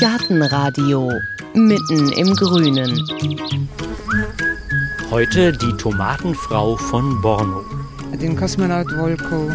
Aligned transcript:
Gartenradio 0.00 1.10
mitten 1.54 2.12
im 2.12 2.34
Grünen. 2.34 3.02
Heute 5.10 5.52
die 5.52 5.76
Tomatenfrau 5.76 6.76
von 6.76 7.20
Borno. 7.20 7.64
Den 8.20 8.36
Kosmonaut 8.36 8.86
Volko, 8.96 9.50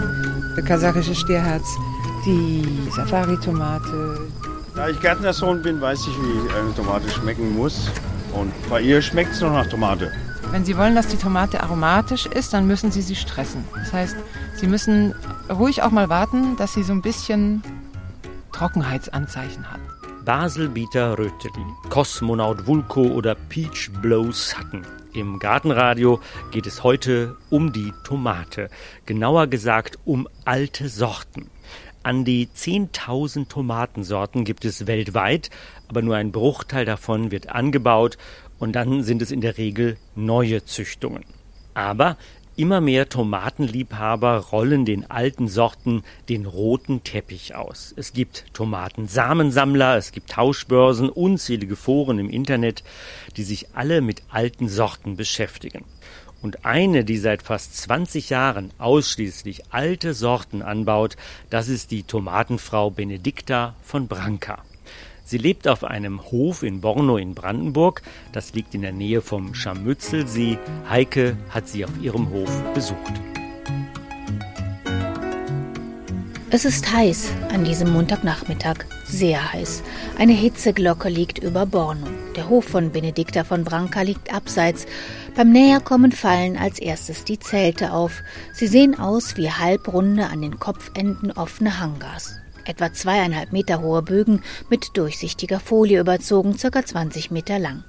der 0.56 0.64
kasachische 0.64 1.16
Stierherz, 1.16 1.66
die 2.26 2.90
Safari-Tomate. 2.96 4.28
Da 4.76 4.90
ich 4.90 5.00
Gärtnersohn 5.00 5.62
bin, 5.62 5.80
weiß 5.80 6.08
ich, 6.08 6.16
wie 6.18 6.54
eine 6.54 6.74
Tomate 6.76 7.10
schmecken 7.10 7.56
muss. 7.56 7.90
Und 8.34 8.52
bei 8.70 8.82
ihr 8.82 9.02
schmeckt 9.02 9.34
es 9.34 9.42
noch 9.42 9.52
nach 9.52 9.68
Tomate. 9.68 10.12
Wenn 10.52 10.66
Sie 10.66 10.78
wollen, 10.78 10.96
dass 10.96 11.08
die 11.08 11.18
Tomate 11.18 11.64
aromatisch 11.64 12.26
ist, 12.26 12.54
dann 12.54 12.68
müssen 12.68 12.92
Sie 12.92 13.02
sie 13.02 13.16
stressen. 13.16 13.64
Das 13.76 13.94
heißt, 13.94 14.16
Sie 14.56 14.68
müssen 14.68 15.16
ruhig 15.50 15.84
auch 15.84 15.92
mal 15.92 16.10
warten, 16.10 16.56
dass 16.58 16.74
sie 16.74 16.84
so 16.84 16.94
ein 16.94 17.02
bisschen 17.02 17.64
Trockenheitsanzeichen 18.64 19.70
hat. 19.70 19.82
Baselbieter 20.24 21.20
Röteli, 21.20 21.66
Kosmonaut 21.90 22.66
Vulko 22.66 23.02
oder 23.02 23.36
Peach 23.36 23.92
Blow 24.02 24.32
Sutton. 24.32 24.88
Im 25.12 25.38
Gartenradio 25.38 26.22
geht 26.52 26.66
es 26.66 26.82
heute 26.82 27.36
um 27.50 27.74
die 27.74 27.92
Tomate, 28.06 28.70
genauer 29.06 29.48
gesagt 29.48 30.00
um 30.06 30.30
alte 30.46 30.88
Sorten. 30.88 31.50
An 32.04 32.24
die 32.24 32.48
10.000 32.48 33.50
Tomatensorten 33.50 34.46
gibt 34.46 34.64
es 34.64 34.88
weltweit, 34.88 35.50
aber 35.90 36.02
nur 36.02 36.16
ein 36.16 36.32
Bruchteil 36.32 36.86
davon 36.86 37.32
wird 37.32 37.50
angebaut 37.50 38.18
und 38.60 38.78
dann 38.78 39.04
sind 39.04 39.22
es 39.22 39.32
in 39.32 39.42
der 39.42 39.58
Regel 39.58 39.98
neue 40.16 40.64
Züchtungen. 40.64 41.26
Aber 41.74 42.16
Immer 42.56 42.82
mehr 42.82 43.10
Tomatenliebhaber 43.10 44.38
rollen 44.52 44.86
den 44.86 45.10
alten 45.10 45.48
Sorten 45.48 46.04
den 46.30 46.46
roten 46.46 47.04
Teppich 47.04 47.56
aus. 47.56 47.96
Es 47.98 48.14
gibt 48.14 48.46
Tomatensamensammler, 48.54 49.98
es 49.98 50.12
gibt 50.12 50.30
Tauschbörsen, 50.30 51.10
unzählige 51.10 51.76
Foren 51.76 52.20
im 52.20 52.30
Internet, 52.30 52.84
die 53.38 53.44
sich 53.44 53.70
alle 53.74 54.02
mit 54.02 54.22
alten 54.30 54.70
Sorten 54.70 55.18
beschäftigen. 55.18 55.84
Und 56.44 56.64
eine, 56.64 57.04
die 57.04 57.18
seit 57.18 57.42
fast 57.42 57.76
20 57.76 58.30
Jahren 58.30 58.70
ausschließlich 58.78 59.64
alte 59.72 60.14
Sorten 60.14 60.62
anbaut, 60.62 61.18
das 61.50 61.70
ist 61.70 61.90
die 61.90 62.04
Tomatenfrau 62.04 62.92
Benedikta 62.92 63.74
von 63.82 64.08
Branca. 64.08 64.64
Sie 65.26 65.38
lebt 65.38 65.68
auf 65.68 65.84
einem 65.84 66.22
Hof 66.32 66.64
in 66.64 66.82
Borno 66.82 67.18
in 67.18 67.34
Brandenburg. 67.34 68.02
Das 68.34 68.54
liegt 68.54 68.76
in 68.76 68.82
der 68.82 68.92
Nähe 68.92 69.22
vom 69.22 69.56
Scharmützelsee. 69.56 70.58
Heike 70.90 71.38
hat 71.50 71.68
sie 71.68 71.86
auf 71.86 71.92
ihrem 72.02 72.30
Hof 72.30 72.62
besucht. 72.74 73.14
Es 76.50 76.66
ist 76.66 76.94
heiß 76.94 77.32
an 77.52 77.64
diesem 77.64 77.92
Montagnachmittag, 77.92 78.86
sehr 79.06 79.54
heiß. 79.54 79.82
Eine 80.20 80.34
Hitzeglocke 80.34 81.10
liegt 81.10 81.40
über 81.40 81.66
Borno. 81.66 82.06
Der 82.36 82.48
Hof 82.48 82.66
von 82.66 82.92
Benedikta 82.92 83.44
von 83.44 83.64
Branca 83.64 84.02
liegt 84.02 84.32
abseits. 84.32 84.86
Beim 85.36 85.52
Näherkommen 85.52 86.12
fallen 86.12 86.58
als 86.58 86.78
erstes 86.78 87.24
die 87.24 87.40
Zelte 87.40 87.92
auf. 87.92 88.22
Sie 88.54 88.68
sehen 88.68 89.00
aus 89.00 89.36
wie 89.36 89.50
halbrunde 89.50 90.28
an 90.28 90.42
den 90.42 90.60
Kopfenden 90.60 91.32
offene 91.32 91.80
Hangars 91.80 92.43
etwa 92.66 92.94
zweieinhalb 92.94 93.52
Meter 93.52 93.82
hohe 93.82 94.02
Bögen 94.02 94.42
mit 94.70 94.98
durchsichtiger 94.98 95.60
Folie 95.60 96.00
überzogen, 96.00 96.58
circa 96.58 96.86
20 96.86 97.32
Meter 97.32 97.60
lang. 97.60 97.84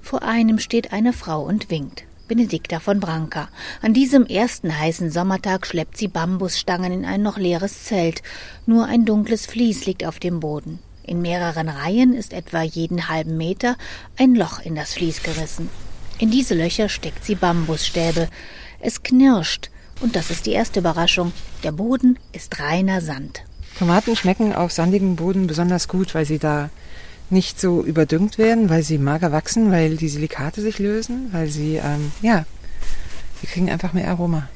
Vor 0.00 0.22
einem 0.22 0.58
steht 0.58 0.92
eine 0.92 1.12
Frau 1.12 1.42
und 1.42 1.70
winkt. 1.70 2.04
Benedikta 2.28 2.80
von 2.80 2.98
Branca. 2.98 3.48
An 3.82 3.94
diesem 3.94 4.26
ersten 4.26 4.76
heißen 4.76 5.10
Sommertag 5.10 5.66
schleppt 5.66 5.96
sie 5.96 6.08
Bambusstangen 6.08 6.92
in 6.92 7.04
ein 7.04 7.22
noch 7.22 7.38
leeres 7.38 7.84
Zelt. 7.84 8.22
Nur 8.66 8.86
ein 8.86 9.04
dunkles 9.04 9.46
Vlies 9.46 9.86
liegt 9.86 10.04
auf 10.04 10.18
dem 10.18 10.40
Boden. 10.40 10.80
In 11.04 11.22
mehreren 11.22 11.68
Reihen 11.68 12.14
ist 12.14 12.32
etwa 12.32 12.62
jeden 12.62 13.08
halben 13.08 13.36
Meter 13.36 13.76
ein 14.18 14.34
Loch 14.34 14.58
in 14.60 14.74
das 14.74 14.94
Vlies 14.94 15.22
gerissen. 15.22 15.70
In 16.18 16.30
diese 16.30 16.54
Löcher 16.54 16.88
steckt 16.88 17.24
sie 17.24 17.36
Bambusstäbe. 17.36 18.28
Es 18.80 19.02
knirscht, 19.02 19.70
und 20.00 20.16
das 20.16 20.30
ist 20.30 20.46
die 20.46 20.52
erste 20.52 20.80
Überraschung. 20.80 21.32
Der 21.62 21.72
Boden 21.72 22.18
ist 22.32 22.58
reiner 22.58 23.00
Sand. 23.00 23.44
Tomaten 23.78 24.16
schmecken 24.16 24.54
auf 24.54 24.72
sandigem 24.72 25.16
Boden 25.16 25.46
besonders 25.46 25.88
gut, 25.88 26.14
weil 26.14 26.24
sie 26.24 26.38
da 26.38 26.70
nicht 27.28 27.60
so 27.60 27.82
überdüngt 27.82 28.38
werden, 28.38 28.70
weil 28.70 28.82
sie 28.82 28.98
mager 28.98 29.32
wachsen, 29.32 29.70
weil 29.70 29.96
die 29.96 30.08
Silikate 30.08 30.62
sich 30.62 30.78
lösen, 30.78 31.28
weil 31.32 31.48
sie, 31.48 31.76
ähm, 31.76 32.12
ja, 32.22 32.44
sie 33.40 33.46
kriegen 33.46 33.70
einfach 33.70 33.92
mehr 33.92 34.08
Aroma 34.08 34.48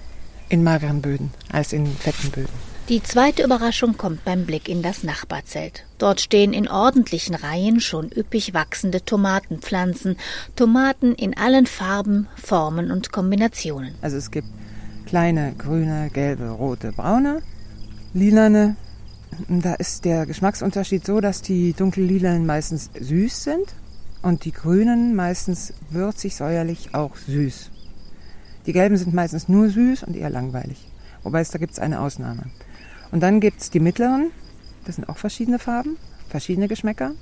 in 0.48 0.62
mageren 0.62 1.02
Böden 1.02 1.32
als 1.52 1.72
in 1.72 1.86
fetten 1.86 2.30
Böden. 2.30 2.70
Die 2.88 3.02
zweite 3.02 3.44
Überraschung 3.44 3.96
kommt 3.96 4.24
beim 4.24 4.46
Blick 4.46 4.68
in 4.68 4.82
das 4.82 5.04
Nachbarzelt. 5.04 5.84
Dort 5.98 6.20
stehen 6.20 6.52
in 6.52 6.68
ordentlichen 6.68 7.36
Reihen 7.36 7.80
schon 7.80 8.10
üppig 8.10 8.52
wachsende 8.52 9.04
Tomatenpflanzen, 9.04 10.16
Tomaten 10.56 11.14
in 11.14 11.36
allen 11.36 11.66
Farben, 11.66 12.26
Formen 12.34 12.90
und 12.90 13.12
Kombinationen. 13.12 13.94
Also 14.02 14.16
es 14.16 14.32
gibt 14.32 14.48
kleine, 15.06 15.54
grüne, 15.56 16.10
gelbe, 16.12 16.48
rote, 16.48 16.90
braune, 16.90 17.42
lilane, 18.12 18.74
da 19.48 19.74
ist 19.74 20.04
der 20.04 20.26
Geschmacksunterschied 20.26 21.06
so, 21.06 21.20
dass 21.20 21.42
die 21.42 21.72
dunkellilanen 21.72 22.46
meistens 22.46 22.90
süß 22.98 23.44
sind 23.44 23.74
und 24.22 24.44
die 24.44 24.52
grünen 24.52 25.14
meistens 25.14 25.72
würzig, 25.90 26.36
säuerlich, 26.36 26.94
auch 26.94 27.16
süß. 27.16 27.70
Die 28.66 28.72
gelben 28.72 28.96
sind 28.96 29.14
meistens 29.14 29.48
nur 29.48 29.68
süß 29.68 30.04
und 30.04 30.16
eher 30.16 30.30
langweilig. 30.30 30.86
Wobei 31.22 31.40
es 31.40 31.50
da 31.50 31.58
gibt 31.58 31.72
es 31.72 31.78
eine 31.78 32.00
Ausnahme. 32.00 32.44
Und 33.12 33.20
dann 33.20 33.40
gibt 33.40 33.60
es 33.60 33.70
die 33.70 33.80
mittleren, 33.80 34.30
das 34.84 34.96
sind 34.96 35.08
auch 35.08 35.16
verschiedene 35.16 35.58
Farben, 35.58 35.96
verschiedene 36.28 36.68
Geschmäcker. 36.68 37.12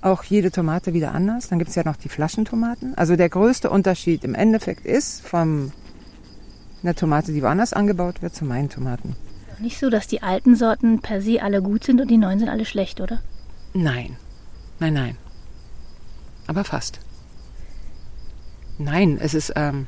Auch 0.00 0.22
jede 0.22 0.52
Tomate 0.52 0.94
wieder 0.94 1.12
anders. 1.12 1.48
Dann 1.48 1.58
gibt 1.58 1.70
es 1.70 1.74
ja 1.74 1.82
noch 1.84 1.96
die 1.96 2.08
Flaschentomaten. 2.08 2.96
Also 2.96 3.16
der 3.16 3.28
größte 3.28 3.68
Unterschied 3.68 4.22
im 4.22 4.36
Endeffekt 4.36 4.86
ist 4.86 5.26
von 5.26 5.72
einer 6.82 6.94
Tomate, 6.94 7.32
die 7.32 7.42
woanders 7.42 7.72
angebaut 7.72 8.22
wird, 8.22 8.34
zu 8.34 8.44
meinen 8.44 8.68
Tomaten 8.68 9.16
nicht 9.60 9.78
so, 9.78 9.90
dass 9.90 10.06
die 10.06 10.22
alten 10.22 10.56
Sorten 10.56 11.00
per 11.00 11.20
se 11.22 11.42
alle 11.42 11.62
gut 11.62 11.84
sind 11.84 12.00
und 12.00 12.08
die 12.08 12.18
neuen 12.18 12.38
sind 12.38 12.48
alle 12.48 12.64
schlecht, 12.64 13.00
oder? 13.00 13.20
Nein. 13.74 14.16
Nein, 14.78 14.94
nein. 14.94 15.16
Aber 16.46 16.64
fast. 16.64 17.00
Nein, 18.78 19.18
es 19.20 19.34
ist. 19.34 19.52
Ähm, 19.56 19.86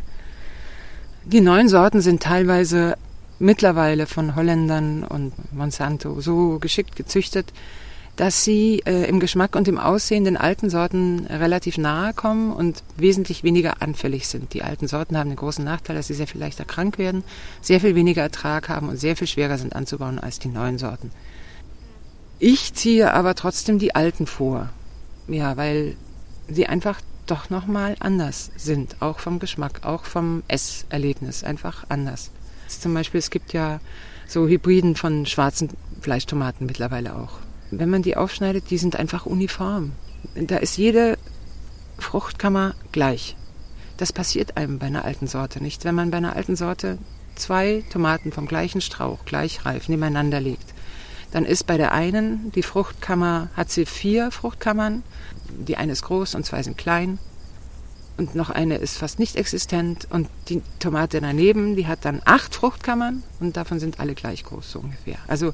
die 1.24 1.40
neuen 1.40 1.68
Sorten 1.68 2.00
sind 2.00 2.22
teilweise 2.22 2.96
mittlerweile 3.38 4.06
von 4.06 4.36
Holländern 4.36 5.04
und 5.04 5.32
Monsanto 5.52 6.20
so 6.20 6.58
geschickt 6.58 6.96
gezüchtet, 6.96 7.52
dass 8.20 8.44
sie 8.44 8.82
äh, 8.84 9.08
im 9.08 9.18
Geschmack 9.18 9.56
und 9.56 9.66
im 9.66 9.78
Aussehen 9.78 10.24
den 10.24 10.36
alten 10.36 10.68
Sorten 10.68 11.24
relativ 11.24 11.78
nahe 11.78 12.12
kommen 12.12 12.52
und 12.52 12.82
wesentlich 12.98 13.44
weniger 13.44 13.80
anfällig 13.80 14.28
sind. 14.28 14.52
Die 14.52 14.62
alten 14.62 14.88
Sorten 14.88 15.16
haben 15.16 15.30
den 15.30 15.36
großen 15.36 15.64
Nachteil, 15.64 15.96
dass 15.96 16.08
sie 16.08 16.12
sehr 16.12 16.26
viel 16.26 16.38
leichter 16.38 16.66
krank 16.66 16.98
werden, 16.98 17.24
sehr 17.62 17.80
viel 17.80 17.94
weniger 17.94 18.20
Ertrag 18.20 18.68
haben 18.68 18.90
und 18.90 18.98
sehr 18.98 19.16
viel 19.16 19.26
schwerer 19.26 19.56
sind 19.56 19.74
anzubauen 19.74 20.18
als 20.18 20.38
die 20.38 20.48
neuen 20.48 20.76
Sorten. 20.76 21.12
Ich 22.38 22.74
ziehe 22.74 23.14
aber 23.14 23.34
trotzdem 23.34 23.78
die 23.78 23.94
alten 23.94 24.26
vor. 24.26 24.68
Ja, 25.26 25.56
weil 25.56 25.96
sie 26.46 26.66
einfach 26.66 27.00
doch 27.24 27.48
nochmal 27.48 27.96
anders 28.00 28.50
sind, 28.54 29.00
auch 29.00 29.18
vom 29.18 29.38
Geschmack, 29.38 29.80
auch 29.84 30.04
vom 30.04 30.42
Esserlebnis, 30.46 31.42
einfach 31.42 31.86
anders. 31.88 32.30
Zum 32.68 32.92
Beispiel, 32.92 33.18
es 33.18 33.30
gibt 33.30 33.54
ja 33.54 33.80
so 34.28 34.46
Hybriden 34.46 34.94
von 34.94 35.24
schwarzen 35.24 35.70
Fleischtomaten 36.02 36.66
mittlerweile 36.66 37.16
auch 37.16 37.38
wenn 37.70 37.90
man 37.90 38.02
die 38.02 38.16
aufschneidet, 38.16 38.70
die 38.70 38.78
sind 38.78 38.96
einfach 38.96 39.26
uniform. 39.26 39.92
Da 40.34 40.56
ist 40.56 40.76
jede 40.76 41.18
Fruchtkammer 41.98 42.74
gleich. 42.92 43.36
Das 43.96 44.12
passiert 44.12 44.56
einem 44.56 44.78
bei 44.78 44.86
einer 44.86 45.04
alten 45.04 45.26
Sorte 45.26 45.62
nicht. 45.62 45.84
Wenn 45.84 45.94
man 45.94 46.10
bei 46.10 46.16
einer 46.16 46.36
alten 46.36 46.56
Sorte 46.56 46.98
zwei 47.36 47.84
Tomaten 47.90 48.32
vom 48.32 48.46
gleichen 48.46 48.80
Strauch 48.80 49.24
gleich 49.24 49.64
reif 49.64 49.88
nebeneinander 49.88 50.40
legt, 50.40 50.74
dann 51.32 51.44
ist 51.44 51.66
bei 51.66 51.76
der 51.76 51.92
einen 51.92 52.50
die 52.52 52.62
Fruchtkammer, 52.62 53.48
hat 53.54 53.70
sie 53.70 53.86
vier 53.86 54.30
Fruchtkammern, 54.30 55.02
die 55.48 55.76
eine 55.76 55.92
ist 55.92 56.02
groß 56.02 56.34
und 56.34 56.44
zwei 56.44 56.62
sind 56.62 56.76
klein 56.76 57.18
und 58.16 58.34
noch 58.34 58.50
eine 58.50 58.76
ist 58.76 58.98
fast 58.98 59.18
nicht 59.18 59.36
existent 59.36 60.06
und 60.10 60.28
die 60.48 60.62
Tomate 60.78 61.20
daneben, 61.20 61.76
die 61.76 61.86
hat 61.86 62.04
dann 62.04 62.20
acht 62.24 62.54
Fruchtkammern 62.54 63.22
und 63.38 63.56
davon 63.56 63.80
sind 63.80 64.00
alle 64.00 64.14
gleich 64.14 64.44
groß 64.44 64.72
so 64.72 64.80
ungefähr. 64.80 65.16
Also 65.28 65.52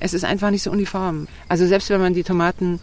es 0.00 0.14
ist 0.14 0.24
einfach 0.24 0.50
nicht 0.50 0.62
so 0.62 0.70
uniform. 0.70 1.28
Also 1.48 1.66
selbst 1.66 1.90
wenn 1.90 2.00
man 2.00 2.14
die 2.14 2.22
Tomaten 2.22 2.80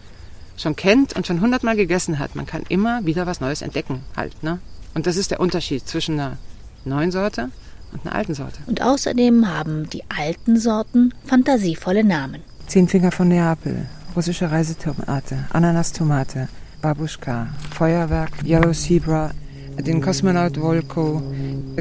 schon 0.57 0.75
kennt 0.75 1.13
und 1.15 1.27
schon 1.27 1.42
hundertmal 1.42 1.75
gegessen 1.75 2.19
hat, 2.19 2.36
man 2.36 2.45
kann 2.45 2.63
immer 2.69 3.06
wieder 3.06 3.25
was 3.25 3.42
Neues 3.42 3.62
entdecken 3.62 4.01
halt. 4.15 4.42
Ne? 4.44 4.59
Und 4.94 5.07
das 5.07 5.18
ist 5.18 5.31
der 5.31 5.39
Unterschied 5.39 5.88
zwischen 5.88 6.19
einer 6.19 6.38
neuen 6.86 7.12
Sorte 7.12 7.50
und 7.92 8.06
einer 8.06 8.15
alten 8.15 8.33
Sorte. 8.33 8.59
Und 8.68 8.81
außerdem 8.81 9.47
haben 9.47 9.89
die 9.89 10.03
alten 10.09 10.57
Sorten 10.57 11.13
fantasievolle 11.25 12.03
Namen. 12.03 12.42
Zehnfinger 12.68 13.12
von 13.12 13.27
Neapel, 13.27 13.86
russische 14.15 14.50
Reisetomate, 14.50 15.45
Ananastomate, 15.51 16.48
Babuschka, 16.81 17.48
Feuerwerk, 17.75 18.31
Yellow 18.45 18.71
Zebra, 18.71 19.31
den 19.77 20.01
Kosmonaut 20.01 20.59
Volko, 20.59 21.21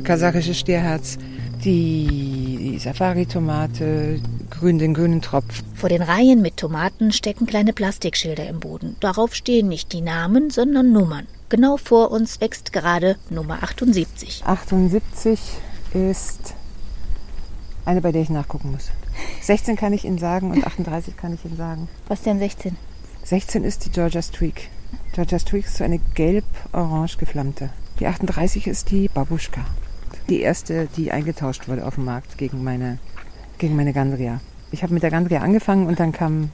kasachische 0.03 0.55
Stierherz, 0.55 1.19
die, 1.65 2.79
Safari-Tomate, 2.79 4.21
grün, 4.51 4.79
den 4.79 4.95
grünen 4.95 5.23
Tropf. 5.23 5.63
Vor 5.75 5.89
den 5.89 6.03
Reihen 6.03 6.43
mit 6.43 6.57
Tomaten 6.57 7.13
stecken 7.13 7.47
kleine 7.47 7.73
Plastikschilder 7.73 8.47
im 8.49 8.61
Boden. 8.61 8.97
Darauf 9.01 9.35
stehen 9.35 9.69
nicht 9.69 9.93
die 9.93 10.01
Namen, 10.01 10.51
sondern 10.51 10.93
Nummern. 10.93 11.27
Genau 11.49 11.77
vor 11.77 12.11
uns 12.11 12.41
wächst 12.41 12.73
gerade 12.73 13.17
Nummer 13.31 13.63
78. 13.63 14.43
78 14.45 15.39
ist 15.93 16.55
eine, 17.85 18.01
bei 18.01 18.13
der 18.13 18.23
ich 18.23 18.31
nachgucken 18.31 18.73
muss. 18.73 18.91
16 19.43 19.77
kann 19.77 19.93
ich 19.93 20.05
Ihnen 20.05 20.19
sagen 20.19 20.51
und 20.51 20.67
38 20.67 21.17
kann 21.17 21.35
ich 21.35 21.45
Ihnen 21.45 21.57
sagen. 21.57 21.89
Was 22.09 22.23
denn 22.23 22.39
16? 22.39 22.77
16 23.25 23.65
ist 23.65 23.85
die 23.85 23.91
Georgia 23.91 24.23
Streak. 24.23 24.71
Georgia 25.13 25.39
Streak 25.39 25.67
ist 25.67 25.77
so 25.77 25.85
eine 25.85 25.99
gelb-orange 26.15 27.19
geflammte. 27.19 27.71
Die 28.01 28.07
38 28.07 28.67
ist 28.67 28.91
die 28.91 29.09
Babuschka. 29.09 29.65
Die 30.29 30.41
erste, 30.41 30.89
die 30.97 31.13
eingetauscht 31.13 31.69
wurde 31.69 31.87
auf 31.87 31.97
dem 31.97 32.05
Markt 32.05 32.39
gegen 32.39 32.65
meine, 32.65 32.99
gegen 33.59 33.77
meine 33.77 33.93
Gandria. 33.93 34.41
Ich 34.71 34.83
habe 34.83 34.95
mit 34.95 35.03
der 35.03 35.11
Gandria 35.11 35.41
angefangen 35.41 35.87
und 35.87 36.01
dann 36.01 36.13
kam 36.13 36.51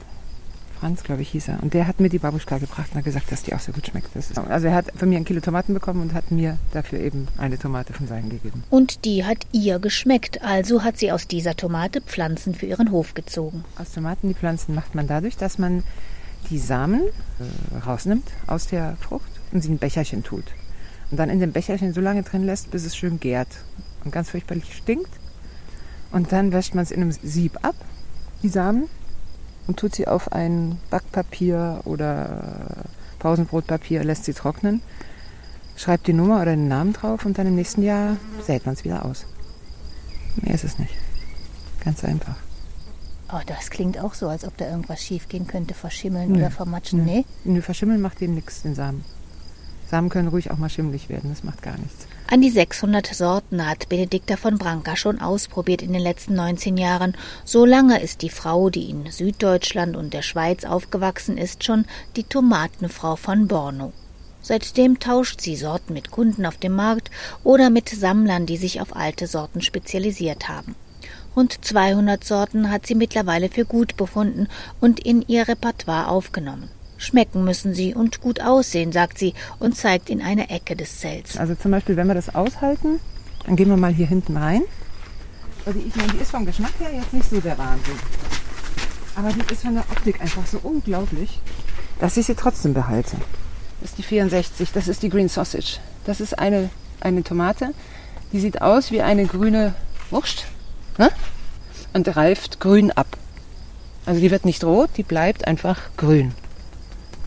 Franz, 0.81 1.03
glaube 1.03 1.21
ich, 1.21 1.29
hieß 1.29 1.49
er. 1.49 1.61
Und 1.61 1.75
der 1.75 1.85
hat 1.85 1.99
mir 1.99 2.09
die 2.09 2.17
Babuschka 2.17 2.57
gebracht 2.57 2.87
und 2.91 2.97
hat 2.97 3.05
gesagt, 3.05 3.31
dass 3.31 3.43
die 3.43 3.53
auch 3.53 3.59
so 3.59 3.71
gut 3.71 3.85
schmeckt. 3.85 4.15
Ist, 4.15 4.35
also 4.35 4.67
er 4.67 4.73
hat 4.73 4.87
von 4.95 5.09
mir 5.09 5.17
ein 5.17 5.25
Kilo 5.25 5.39
Tomaten 5.39 5.75
bekommen 5.75 6.01
und 6.01 6.15
hat 6.15 6.31
mir 6.31 6.57
dafür 6.71 6.99
eben 6.99 7.27
eine 7.37 7.59
Tomate 7.59 7.93
von 7.93 8.07
seinen 8.07 8.31
gegeben. 8.31 8.63
Und 8.71 9.05
die 9.05 9.23
hat 9.23 9.45
ihr 9.51 9.77
geschmeckt. 9.77 10.41
Also 10.41 10.83
hat 10.83 10.97
sie 10.97 11.11
aus 11.11 11.27
dieser 11.27 11.55
Tomate 11.55 12.01
Pflanzen 12.01 12.55
für 12.55 12.65
ihren 12.65 12.89
Hof 12.89 13.13
gezogen. 13.13 13.63
Aus 13.77 13.91
Tomaten 13.91 14.27
die 14.27 14.33
Pflanzen 14.33 14.73
macht 14.73 14.95
man 14.95 15.05
dadurch, 15.05 15.37
dass 15.37 15.59
man 15.59 15.83
die 16.49 16.57
Samen 16.57 17.03
äh, 17.03 17.77
rausnimmt 17.85 18.27
aus 18.47 18.65
der 18.65 18.97
Frucht 18.99 19.29
und 19.51 19.61
sie 19.61 19.67
in 19.67 19.75
ein 19.75 19.79
Becherchen 19.79 20.23
tut. 20.23 20.45
Und 21.11 21.17
dann 21.17 21.29
in 21.29 21.39
dem 21.39 21.51
Becherchen 21.51 21.93
so 21.93 22.01
lange 22.01 22.23
drin 22.23 22.45
lässt, 22.45 22.71
bis 22.71 22.85
es 22.85 22.95
schön 22.95 23.19
gärt 23.19 23.49
und 24.03 24.11
ganz 24.11 24.29
furchtbarlich 24.29 24.73
stinkt. 24.75 25.11
Und 26.11 26.31
dann 26.31 26.51
wäscht 26.51 26.73
man 26.73 26.83
es 26.83 26.91
in 26.91 27.01
einem 27.01 27.11
Sieb 27.11 27.57
ab, 27.63 27.75
die 28.43 28.49
Samen, 28.49 28.87
und 29.67 29.77
tut 29.77 29.95
sie 29.95 30.07
auf 30.07 30.31
ein 30.31 30.79
Backpapier 30.89 31.81
oder 31.85 32.85
Pausenbrotpapier, 33.19 34.03
lässt 34.03 34.25
sie 34.25 34.33
trocknen, 34.33 34.81
schreibt 35.75 36.07
die 36.07 36.13
Nummer 36.13 36.41
oder 36.41 36.51
den 36.51 36.67
Namen 36.67 36.93
drauf 36.93 37.25
und 37.25 37.37
dann 37.37 37.47
im 37.47 37.55
nächsten 37.55 37.83
Jahr 37.83 38.17
sät 38.41 38.65
man 38.65 38.73
es 38.73 38.83
wieder 38.83 39.05
aus. 39.05 39.25
Mehr 40.41 40.55
ist 40.55 40.63
es 40.63 40.79
nicht. 40.79 40.93
Ganz 41.83 42.03
einfach. 42.03 42.35
Oh, 43.33 43.39
das 43.45 43.69
klingt 43.69 43.97
auch 43.99 44.13
so, 44.13 44.27
als 44.27 44.45
ob 44.45 44.57
da 44.57 44.69
irgendwas 44.69 45.01
schief 45.01 45.29
gehen 45.29 45.47
könnte, 45.47 45.73
verschimmeln 45.73 46.31
Nö. 46.31 46.39
oder 46.39 46.51
vermatschen. 46.51 47.05
Nö. 47.05 47.05
Nee? 47.05 47.25
Nö, 47.45 47.61
verschimmeln 47.61 48.01
macht 48.01 48.19
dem 48.19 48.35
nichts, 48.35 48.61
den 48.61 48.75
Samen. 48.75 49.05
Samen 49.91 50.07
können 50.07 50.29
ruhig 50.29 50.51
auch 50.51 50.57
mal 50.57 50.69
schimmelig 50.69 51.09
werden, 51.09 51.31
das 51.31 51.43
macht 51.43 51.61
gar 51.61 51.77
nichts. 51.77 52.07
An 52.31 52.39
die 52.39 52.49
600 52.49 53.07
Sorten 53.07 53.67
hat 53.67 53.89
Benedikta 53.89 54.37
von 54.37 54.57
Branca 54.57 54.95
schon 54.95 55.19
ausprobiert 55.19 55.81
in 55.81 55.91
den 55.91 56.01
letzten 56.01 56.33
19 56.33 56.77
Jahren. 56.77 57.13
So 57.43 57.65
lange 57.65 58.01
ist 58.01 58.21
die 58.21 58.29
Frau, 58.29 58.69
die 58.69 58.89
in 58.89 59.11
Süddeutschland 59.11 59.97
und 59.97 60.13
der 60.13 60.21
Schweiz 60.21 60.63
aufgewachsen 60.63 61.37
ist, 61.37 61.65
schon 61.65 61.83
die 62.15 62.23
Tomatenfrau 62.23 63.17
von 63.17 63.49
Borno. 63.49 63.91
Seitdem 64.41 64.99
tauscht 64.99 65.41
sie 65.41 65.57
Sorten 65.57 65.91
mit 65.93 66.09
Kunden 66.09 66.45
auf 66.45 66.55
dem 66.55 66.73
Markt 66.73 67.11
oder 67.43 67.69
mit 67.69 67.89
Sammlern, 67.89 68.45
die 68.45 68.57
sich 68.57 68.79
auf 68.79 68.95
alte 68.95 69.27
Sorten 69.27 69.61
spezialisiert 69.61 70.47
haben. 70.47 70.75
Rund 71.35 71.65
200 71.65 72.23
Sorten 72.23 72.71
hat 72.71 72.87
sie 72.87 72.95
mittlerweile 72.95 73.49
für 73.49 73.65
gut 73.65 73.97
befunden 73.97 74.47
und 74.79 75.01
in 75.01 75.21
ihr 75.27 75.49
Repertoire 75.49 76.07
aufgenommen. 76.07 76.69
Schmecken 77.01 77.43
müssen 77.43 77.73
sie 77.73 77.95
und 77.95 78.21
gut 78.21 78.41
aussehen, 78.41 78.91
sagt 78.91 79.17
sie 79.17 79.33
und 79.59 79.75
zeigt 79.75 80.09
in 80.09 80.21
eine 80.21 80.49
Ecke 80.49 80.75
des 80.75 80.99
Zelts. 80.99 81.37
Also 81.37 81.55
zum 81.55 81.71
Beispiel, 81.71 81.97
wenn 81.97 82.07
wir 82.07 82.13
das 82.13 82.33
aushalten, 82.33 82.99
dann 83.45 83.55
gehen 83.55 83.69
wir 83.69 83.77
mal 83.77 83.93
hier 83.93 84.07
hinten 84.07 84.37
rein. 84.37 84.61
Also 85.65 85.79
ich 85.79 85.95
meine, 85.95 86.13
die 86.13 86.19
ist 86.19 86.31
vom 86.31 86.45
Geschmack 86.45 86.73
her 86.79 86.91
jetzt 86.93 87.11
nicht 87.11 87.29
so 87.29 87.39
der 87.39 87.57
Wahnsinn. 87.57 87.95
Aber 89.15 89.29
die 89.29 89.53
ist 89.53 89.63
von 89.63 89.73
der 89.73 89.83
Optik 89.91 90.21
einfach 90.21 90.45
so 90.45 90.59
unglaublich, 90.61 91.39
dass 91.99 92.17
ich 92.17 92.27
sie 92.27 92.35
trotzdem 92.35 92.73
behalte. 92.73 93.17
Das 93.81 93.91
ist 93.91 93.97
die 93.97 94.03
64, 94.03 94.71
das 94.71 94.87
ist 94.87 95.01
die 95.01 95.09
Green 95.09 95.27
Sausage. 95.27 95.79
Das 96.05 96.21
ist 96.21 96.37
eine, 96.37 96.69
eine 96.99 97.23
Tomate, 97.23 97.73
die 98.31 98.39
sieht 98.39 98.61
aus 98.61 98.91
wie 98.91 99.01
eine 99.01 99.25
grüne 99.25 99.73
Wurst 100.11 100.45
ne? 100.97 101.11
und 101.93 102.15
reift 102.15 102.59
grün 102.59 102.91
ab. 102.91 103.17
Also 104.05 104.21
die 104.21 104.31
wird 104.31 104.45
nicht 104.45 104.63
rot, 104.63 104.91
die 104.97 105.03
bleibt 105.03 105.47
einfach 105.47 105.79
grün. 105.97 106.33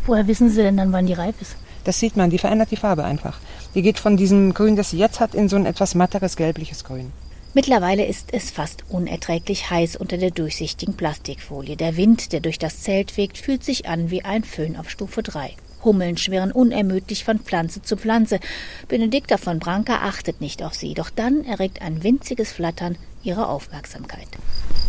Woher 0.06 0.26
wissen 0.26 0.50
Sie 0.50 0.62
denn 0.62 0.76
dann, 0.76 0.92
wann 0.92 1.06
die 1.06 1.14
reif 1.14 1.40
ist? 1.40 1.56
Das 1.84 1.98
sieht 1.98 2.16
man, 2.16 2.30
die 2.30 2.38
verändert 2.38 2.70
die 2.70 2.76
Farbe 2.76 3.04
einfach. 3.04 3.38
Die 3.74 3.82
geht 3.82 3.98
von 3.98 4.16
diesem 4.16 4.54
Grün, 4.54 4.76
das 4.76 4.90
sie 4.90 4.98
jetzt 4.98 5.20
hat, 5.20 5.34
in 5.34 5.48
so 5.48 5.56
ein 5.56 5.66
etwas 5.66 5.94
matteres, 5.94 6.36
gelbliches 6.36 6.84
Grün. 6.84 7.12
Mittlerweile 7.52 8.04
ist 8.04 8.32
es 8.32 8.50
fast 8.50 8.84
unerträglich 8.88 9.70
heiß 9.70 9.96
unter 9.96 10.16
der 10.16 10.30
durchsichtigen 10.30 10.94
Plastikfolie. 10.94 11.76
Der 11.76 11.96
Wind, 11.96 12.32
der 12.32 12.40
durch 12.40 12.58
das 12.58 12.82
Zelt 12.82 13.10
fegt, 13.10 13.38
fühlt 13.38 13.62
sich 13.62 13.86
an 13.88 14.10
wie 14.10 14.24
ein 14.24 14.44
Föhn 14.44 14.76
auf 14.76 14.90
Stufe 14.90 15.22
3. 15.22 15.54
Hummeln 15.84 16.16
schwirren 16.16 16.50
unermüdlich 16.50 17.24
von 17.24 17.38
Pflanze 17.38 17.82
zu 17.82 17.96
Pflanze. 17.96 18.40
Benedikta 18.88 19.36
von 19.36 19.58
Branca 19.58 19.96
achtet 20.02 20.40
nicht 20.40 20.62
auf 20.62 20.74
sie, 20.74 20.94
doch 20.94 21.10
dann 21.10 21.44
erregt 21.44 21.82
ein 21.82 22.02
winziges 22.02 22.52
Flattern 22.52 22.96
ihre 23.22 23.48
Aufmerksamkeit. 23.48 24.28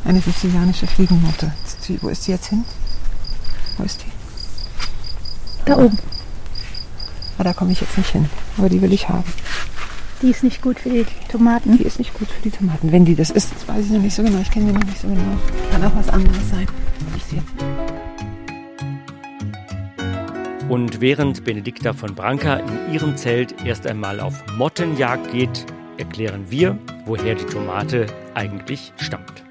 Eine 0.05 0.21
sizilianische 0.21 0.87
Fliegenmotte. 0.87 1.53
Wo 2.01 2.09
ist 2.09 2.27
die 2.27 2.31
jetzt 2.31 2.47
hin? 2.47 2.63
Wo 3.77 3.83
ist 3.83 4.01
die? 4.01 4.14
Da 5.65 5.77
oben. 5.77 5.97
Ah, 7.37 7.43
da 7.43 7.53
komme 7.53 7.71
ich 7.71 7.81
jetzt 7.81 7.97
nicht 7.97 8.11
hin. 8.11 8.29
Aber 8.57 8.69
die 8.69 8.81
will 8.81 8.93
ich 8.93 9.09
haben. 9.09 9.25
Die 10.21 10.29
ist 10.29 10.43
nicht 10.43 10.61
gut 10.61 10.79
für 10.79 10.89
die 10.89 11.05
Tomaten. 11.29 11.77
Die 11.77 11.83
ist 11.83 11.99
nicht 11.99 12.13
gut 12.13 12.29
für 12.29 12.41
die 12.41 12.51
Tomaten. 12.51 12.91
Wenn 12.91 13.03
die 13.03 13.15
das 13.15 13.31
ist, 13.31 13.53
das 13.53 13.67
weiß 13.67 13.85
ich 13.85 13.91
noch 13.91 14.01
nicht 14.01 14.15
so 14.15 14.23
genau. 14.23 14.39
Ich 14.39 14.51
kenne 14.51 14.67
die 14.67 14.71
noch 14.71 14.85
nicht 14.85 14.99
so 14.99 15.07
genau. 15.07 15.21
Kann 15.71 15.83
auch 15.83 15.95
was 15.95 16.09
anderes 16.09 16.49
sein. 16.49 16.67
Ich 17.17 17.23
sehe. 17.25 17.43
Und 20.69 21.01
während 21.01 21.43
Benedikta 21.43 21.93
von 21.93 22.15
Branca 22.15 22.55
in 22.55 22.93
ihrem 22.93 23.17
Zelt 23.17 23.55
erst 23.65 23.85
einmal 23.85 24.19
auf 24.19 24.43
Mottenjagd 24.57 25.31
geht, 25.31 25.65
erklären 25.97 26.45
wir, 26.49 26.77
woher 27.05 27.35
die 27.35 27.45
Tomate 27.45 28.07
eigentlich 28.33 28.93
stammt. 28.97 29.43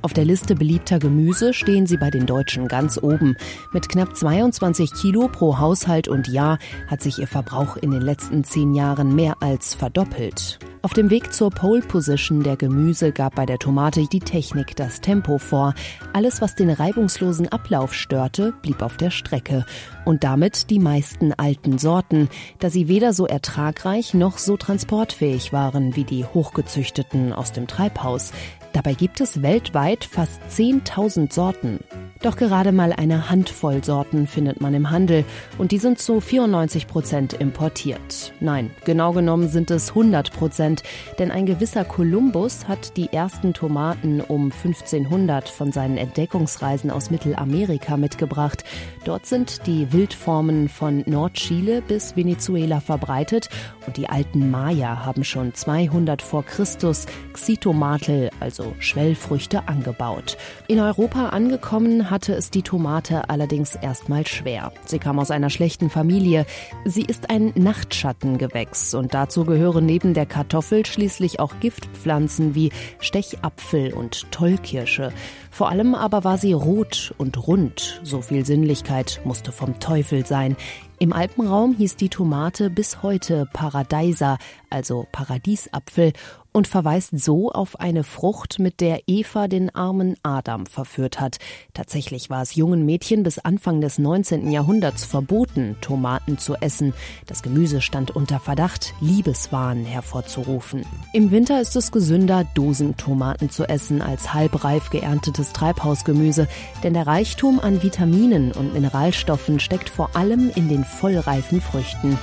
Auf 0.00 0.12
der 0.12 0.24
Liste 0.24 0.54
beliebter 0.54 1.00
Gemüse 1.00 1.52
stehen 1.52 1.86
sie 1.86 1.96
bei 1.96 2.10
den 2.10 2.24
Deutschen 2.24 2.68
ganz 2.68 2.98
oben. 3.02 3.36
Mit 3.72 3.88
knapp 3.88 4.16
22 4.16 4.94
Kilo 4.94 5.28
pro 5.28 5.58
Haushalt 5.58 6.06
und 6.06 6.28
Jahr 6.28 6.58
hat 6.86 7.02
sich 7.02 7.18
ihr 7.18 7.26
Verbrauch 7.26 7.76
in 7.76 7.90
den 7.90 8.02
letzten 8.02 8.44
zehn 8.44 8.74
Jahren 8.74 9.14
mehr 9.16 9.36
als 9.40 9.74
verdoppelt. 9.74 10.60
Auf 10.80 10.92
dem 10.92 11.10
Weg 11.10 11.32
zur 11.32 11.50
Pole 11.50 11.82
Position 11.82 12.44
der 12.44 12.56
Gemüse 12.56 13.10
gab 13.10 13.34
bei 13.34 13.46
der 13.46 13.58
Tomate 13.58 14.06
die 14.06 14.20
Technik 14.20 14.76
das 14.76 15.00
Tempo 15.00 15.38
vor. 15.38 15.74
Alles, 16.12 16.40
was 16.40 16.54
den 16.54 16.70
reibungslosen 16.70 17.48
Ablauf 17.48 17.92
störte, 17.92 18.54
blieb 18.62 18.80
auf 18.82 18.96
der 18.96 19.10
Strecke. 19.10 19.66
Und 20.04 20.22
damit 20.22 20.70
die 20.70 20.78
meisten 20.78 21.32
alten 21.32 21.78
Sorten, 21.78 22.28
da 22.60 22.70
sie 22.70 22.86
weder 22.86 23.12
so 23.12 23.26
ertragreich 23.26 24.14
noch 24.14 24.38
so 24.38 24.56
transportfähig 24.56 25.52
waren 25.52 25.96
wie 25.96 26.04
die 26.04 26.24
hochgezüchteten 26.24 27.32
aus 27.32 27.50
dem 27.50 27.66
Treibhaus. 27.66 28.32
Dabei 28.78 28.94
gibt 28.94 29.20
es 29.20 29.42
weltweit 29.42 30.04
fast 30.04 30.40
10.000 30.52 31.32
Sorten. 31.32 31.80
Doch 32.20 32.36
gerade 32.36 32.72
mal 32.72 32.92
eine 32.92 33.28
Handvoll 33.30 33.84
Sorten 33.84 34.26
findet 34.26 34.60
man 34.60 34.74
im 34.74 34.90
Handel 34.90 35.24
und 35.56 35.70
die 35.70 35.78
sind 35.78 36.00
zu 36.00 36.20
94 36.20 36.88
Prozent 36.88 37.32
importiert. 37.32 38.32
Nein, 38.40 38.70
genau 38.84 39.12
genommen 39.12 39.48
sind 39.48 39.70
es 39.70 39.90
100 39.90 40.32
Prozent, 40.32 40.82
denn 41.20 41.30
ein 41.30 41.46
gewisser 41.46 41.84
Kolumbus 41.84 42.66
hat 42.66 42.96
die 42.96 43.12
ersten 43.12 43.54
Tomaten 43.54 44.20
um 44.20 44.50
1500 44.50 45.48
von 45.48 45.70
seinen 45.70 45.96
Entdeckungsreisen 45.96 46.90
aus 46.90 47.10
Mittelamerika 47.10 47.96
mitgebracht. 47.96 48.64
Dort 49.04 49.26
sind 49.26 49.66
die 49.68 49.92
Wildformen 49.92 50.68
von 50.68 51.04
Nordchile 51.06 51.82
bis 51.82 52.16
Venezuela 52.16 52.80
verbreitet 52.80 53.48
und 53.86 53.96
die 53.96 54.08
alten 54.08 54.50
Maya 54.50 55.04
haben 55.04 55.22
schon 55.22 55.54
200 55.54 56.20
vor 56.20 56.44
Christus 56.44 57.06
Xitomatel, 57.32 58.30
also 58.40 58.67
Schwellfrüchte, 58.78 59.68
angebaut. 59.68 60.36
In 60.66 60.80
Europa 60.80 61.30
angekommen 61.30 62.10
hatte 62.10 62.34
es 62.34 62.50
die 62.50 62.62
Tomate 62.62 63.28
allerdings 63.28 63.74
erstmal 63.74 64.26
schwer. 64.26 64.72
Sie 64.84 64.98
kam 64.98 65.18
aus 65.18 65.30
einer 65.30 65.50
schlechten 65.50 65.90
Familie. 65.90 66.46
Sie 66.84 67.02
ist 67.02 67.30
ein 67.30 67.52
Nachtschattengewächs 67.54 68.94
und 68.94 69.14
dazu 69.14 69.44
gehören 69.44 69.86
neben 69.86 70.14
der 70.14 70.26
Kartoffel 70.26 70.86
schließlich 70.86 71.40
auch 71.40 71.60
Giftpflanzen 71.60 72.54
wie 72.54 72.70
Stechapfel 73.00 73.92
und 73.92 74.30
Tollkirsche. 74.30 75.12
Vor 75.50 75.68
allem 75.70 75.94
aber 75.94 76.24
war 76.24 76.38
sie 76.38 76.52
rot 76.52 77.14
und 77.18 77.46
rund. 77.46 78.00
So 78.04 78.22
viel 78.22 78.46
Sinnlichkeit 78.46 79.20
musste 79.24 79.50
vom 79.50 79.80
Teufel 79.80 80.24
sein. 80.24 80.56
Im 81.00 81.12
Alpenraum 81.12 81.76
hieß 81.76 81.94
die 81.94 82.08
Tomate 82.08 82.70
bis 82.70 83.04
heute 83.04 83.48
Paradeiser, 83.52 84.38
also 84.70 85.06
Paradiesapfel, 85.12 86.12
und 86.52 86.66
verweist 86.66 87.18
so 87.18 87.50
auf 87.52 87.78
eine 87.78 88.02
Frucht, 88.02 88.58
mit 88.58 88.80
der 88.80 89.02
Eva 89.06 89.48
den 89.48 89.74
armen 89.74 90.16
Adam 90.22 90.66
verführt 90.66 91.20
hat. 91.20 91.36
Tatsächlich 91.74 92.30
war 92.30 92.42
es 92.42 92.54
jungen 92.54 92.84
Mädchen 92.84 93.22
bis 93.22 93.38
Anfang 93.38 93.80
des 93.80 93.98
19. 93.98 94.50
Jahrhunderts 94.50 95.04
verboten, 95.04 95.76
Tomaten 95.80 96.38
zu 96.38 96.54
essen. 96.56 96.94
Das 97.26 97.42
Gemüse 97.42 97.80
stand 97.80 98.10
unter 98.16 98.40
Verdacht, 98.40 98.94
Liebeswahn 99.00 99.84
hervorzurufen. 99.84 100.84
Im 101.12 101.30
Winter 101.30 101.60
ist 101.60 101.76
es 101.76 101.92
gesünder, 101.92 102.44
Dosentomaten 102.54 103.50
zu 103.50 103.68
essen 103.68 104.02
als 104.02 104.34
halbreif 104.34 104.90
geerntetes 104.90 105.52
Treibhausgemüse, 105.52 106.48
denn 106.82 106.94
der 106.94 107.06
Reichtum 107.06 107.60
an 107.60 107.82
Vitaminen 107.82 108.52
und 108.52 108.72
Mineralstoffen 108.72 109.60
steckt 109.60 109.88
vor 109.88 110.16
allem 110.16 110.50
in 110.54 110.68
den 110.68 110.84
vollreifen 110.84 111.60
Früchten. 111.60 112.18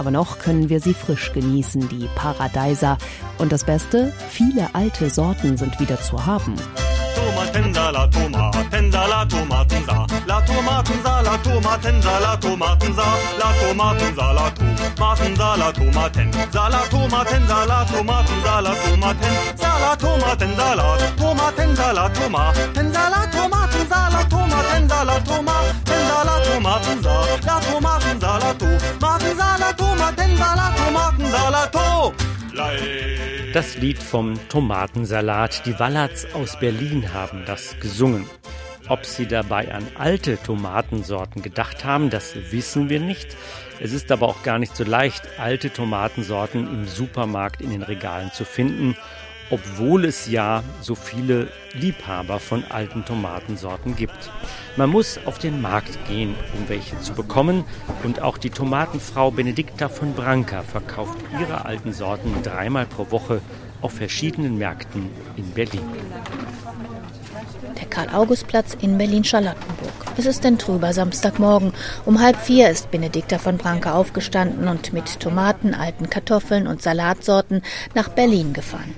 Aber 0.00 0.10
noch 0.10 0.38
können 0.38 0.70
wir 0.70 0.80
sie 0.80 0.94
frisch 0.94 1.30
genießen, 1.34 1.86
die 1.90 2.08
Paradeiser. 2.14 2.96
Und 3.36 3.52
das 3.52 3.64
Beste, 3.64 4.14
viele 4.30 4.74
alte 4.74 5.10
Sorten 5.10 5.58
sind 5.58 5.78
wieder 5.78 6.00
zu 6.00 6.24
haben. 6.24 6.54
Tomatensa, 7.14 7.90
la 7.90 8.06
Tomatensa, 8.06 9.06
la 9.06 9.26
Tomatensa, 9.26 10.06
la 10.26 10.40
Tomatensa, 10.40 11.20
la 11.20 11.36
Tomatensa, 11.36 12.20
la 12.22 12.36
Tomatensa, 12.38 13.02
la 13.42 13.50
Tomatensa, 13.60 14.32
la 14.32 14.50
Tomatensa, 14.90 15.56
la 15.58 15.72
Tomaten, 15.72 16.30
la 16.30 16.64
Tomatensa, 17.10 17.66
la 17.68 17.84
Tomatensa, 17.84 18.46
la 19.76 19.96
Tomaten, 19.96 20.56
la 20.56 20.76
Tomatensa, 21.18 21.92
la 21.92 22.08
Tomatensa, 22.08 22.08
la 22.08 22.08
Tomatensa, 22.08 23.10
la 23.10 23.26
Tomatensa, 23.28 24.08
la 24.08 24.24
Tomatensa, 24.24 25.04
la 25.04 25.20
Tomatensa, 25.20 26.24
la 26.24 26.39
Das 33.52 33.76
Lied 33.78 33.98
vom 34.00 34.38
Tomatensalat. 34.48 35.66
Die 35.66 35.76
Wallerts 35.80 36.34
aus 36.34 36.56
Berlin 36.60 37.12
haben 37.12 37.42
das 37.46 37.74
gesungen. 37.80 38.26
Ob 38.88 39.04
sie 39.04 39.26
dabei 39.26 39.74
an 39.74 39.84
alte 39.98 40.40
Tomatensorten 40.40 41.42
gedacht 41.42 41.84
haben, 41.84 42.10
das 42.10 42.36
wissen 42.52 42.88
wir 42.88 43.00
nicht. 43.00 43.36
Es 43.80 43.92
ist 43.92 44.12
aber 44.12 44.28
auch 44.28 44.44
gar 44.44 44.60
nicht 44.60 44.76
so 44.76 44.84
leicht, 44.84 45.22
alte 45.36 45.72
Tomatensorten 45.72 46.68
im 46.68 46.86
Supermarkt 46.86 47.60
in 47.60 47.70
den 47.70 47.82
Regalen 47.82 48.30
zu 48.30 48.44
finden 48.44 48.96
obwohl 49.50 50.04
es 50.04 50.28
ja 50.28 50.62
so 50.80 50.94
viele 50.94 51.48
Liebhaber 51.72 52.38
von 52.38 52.64
alten 52.68 53.04
Tomatensorten 53.04 53.96
gibt. 53.96 54.30
Man 54.76 54.90
muss 54.90 55.18
auf 55.26 55.38
den 55.38 55.60
Markt 55.60 55.98
gehen, 56.06 56.34
um 56.56 56.68
welche 56.68 56.98
zu 57.00 57.12
bekommen, 57.12 57.64
und 58.04 58.22
auch 58.22 58.38
die 58.38 58.50
Tomatenfrau 58.50 59.30
Benedikta 59.30 59.88
von 59.88 60.14
Branca 60.14 60.62
verkauft 60.62 61.18
ihre 61.40 61.64
alten 61.64 61.92
Sorten 61.92 62.42
dreimal 62.42 62.86
pro 62.86 63.10
Woche 63.10 63.40
auf 63.82 63.92
verschiedenen 63.92 64.58
Märkten 64.58 65.08
in 65.36 65.50
Berlin. 65.50 65.82
Der 67.78 67.86
Karl-August-Platz 67.86 68.76
in 68.80 68.98
Berlin-Charlottenburg. 68.98 69.92
Es 70.16 70.26
ist 70.26 70.44
ein 70.44 70.58
trüber 70.58 70.92
Samstagmorgen. 70.92 71.72
Um 72.04 72.20
halb 72.20 72.36
vier 72.36 72.68
ist 72.68 72.90
Benedikta 72.90 73.38
von 73.38 73.56
Branca 73.56 73.94
aufgestanden 73.94 74.68
und 74.68 74.92
mit 74.92 75.18
Tomaten, 75.20 75.74
alten 75.74 76.10
Kartoffeln 76.10 76.66
und 76.66 76.82
Salatsorten 76.82 77.62
nach 77.94 78.08
Berlin 78.08 78.52
gefahren. 78.52 78.94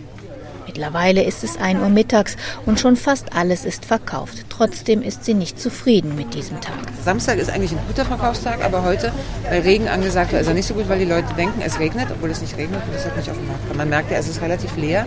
Mittlerweile 0.75 1.23
ist 1.23 1.45
es 1.45 1.59
1 1.59 1.83
Uhr 1.83 1.91
mittags 1.91 2.35
und 2.65 2.81
schon 2.81 2.97
fast 2.97 3.37
alles 3.37 3.67
ist 3.67 3.85
verkauft. 3.85 4.47
Trotzdem 4.49 5.03
ist 5.03 5.23
sie 5.23 5.35
nicht 5.35 5.61
zufrieden 5.61 6.17
mit 6.17 6.33
diesem 6.33 6.63
Tag. 6.63 6.79
Samstag 7.05 7.37
ist 7.37 7.51
eigentlich 7.51 7.73
ein 7.73 7.87
guter 7.87 8.07
Verkaufstag, 8.07 8.65
aber 8.65 8.83
heute, 8.83 9.13
weil 9.51 9.61
Regen 9.61 9.87
angesagt 9.87 10.33
war, 10.33 10.41
ist 10.41 10.47
er 10.47 10.55
nicht 10.55 10.67
so 10.67 10.73
gut, 10.73 10.89
weil 10.89 10.99
die 10.99 11.05
Leute 11.05 11.35
denken, 11.35 11.61
es 11.63 11.79
regnet, 11.79 12.07
obwohl 12.11 12.31
es 12.31 12.41
nicht 12.41 12.57
regnet 12.57 12.81
und 12.87 12.95
deshalb 12.95 13.15
nicht 13.19 13.29
auf 13.29 13.37
dem 13.37 13.49
Markt 13.49 13.77
Man 13.77 13.91
merkt 13.91 14.11
ja, 14.11 14.17
es 14.17 14.29
ist 14.29 14.41
relativ 14.41 14.75
leer. 14.79 15.05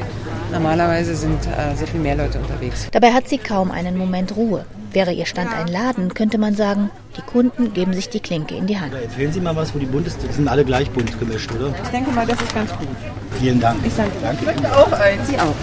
Normalerweise 0.52 1.16
sind 1.16 1.40
äh, 1.48 1.76
sehr 1.76 1.88
viel 1.88 2.00
mehr 2.00 2.16
Leute 2.16 2.38
unterwegs. 2.38 2.88
Dabei 2.92 3.12
hat 3.12 3.28
sie 3.28 3.40
kaum 3.40 3.72
einen 3.72 3.98
Moment 3.98 4.36
Ruhe. 4.36 4.66
Wäre 4.96 5.12
ihr 5.12 5.26
Stand 5.26 5.54
ein 5.54 5.68
Laden, 5.68 6.14
könnte 6.14 6.38
man 6.38 6.56
sagen, 6.56 6.90
die 7.18 7.22
Kunden 7.22 7.74
geben 7.74 7.94
sich 7.94 8.08
die 8.08 8.22
Klinke 8.22 8.56
in 8.56 8.66
die 8.66 8.80
Hand. 8.80 8.94
Erzählen 8.94 9.34
Sie 9.34 9.42
mal 9.42 9.54
was, 9.54 9.76
wo 9.76 9.78
die 9.78 9.86
bunt 9.86 10.08
ist. 10.08 10.18
Die 10.24 10.32
sind 10.32 10.48
alle 10.48 10.64
gleich 10.64 10.90
bunt 10.90 11.20
gemischt, 11.20 11.52
oder? 11.52 11.76
Ich 11.84 11.90
denke 11.90 12.12
mal, 12.12 12.26
das 12.26 12.42
ist 12.42 12.56
ganz 12.56 12.72
gut. 12.72 12.88
Vielen 13.38 13.60
Dank. 13.60 13.78
Ich 13.86 13.94
danke. 13.94 14.14
danke. 14.22 14.40
Ich 14.40 14.46
möchte 14.46 14.78
auch 14.78 14.92
eins. 14.94 15.28
Sie 15.28 15.38
auch. 15.38 15.54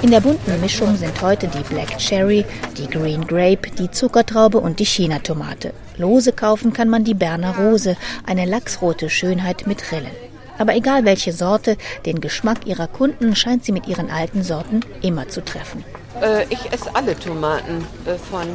In 0.00 0.10
der 0.10 0.20
bunten 0.20 0.58
Mischung 0.62 0.96
sind 0.96 1.20
heute 1.20 1.48
die 1.48 1.62
Black 1.68 1.98
Cherry, 1.98 2.46
die 2.78 2.86
Green 2.86 3.26
Grape, 3.26 3.70
die 3.78 3.90
Zuckertraube 3.90 4.58
und 4.58 4.80
die 4.80 4.86
China-Tomate. 4.86 5.74
Lose 5.98 6.32
kaufen 6.32 6.72
kann 6.72 6.88
man 6.88 7.04
die 7.04 7.12
Berner 7.12 7.58
Rose, 7.58 7.98
eine 8.24 8.46
lachsrote 8.46 9.10
Schönheit 9.10 9.66
mit 9.66 9.92
Rillen. 9.92 10.16
Aber 10.56 10.74
egal 10.74 11.04
welche 11.04 11.34
Sorte, 11.34 11.76
den 12.06 12.22
Geschmack 12.22 12.66
ihrer 12.66 12.86
Kunden 12.86 13.36
scheint 13.36 13.62
sie 13.62 13.72
mit 13.72 13.88
ihren 13.88 14.10
alten 14.10 14.42
Sorten 14.42 14.80
immer 15.02 15.28
zu 15.28 15.44
treffen. 15.44 15.84
Äh, 16.20 16.44
ich 16.50 16.72
esse 16.72 16.94
alle 16.94 17.18
Tomaten 17.18 17.86
äh, 18.04 18.18
von 18.18 18.46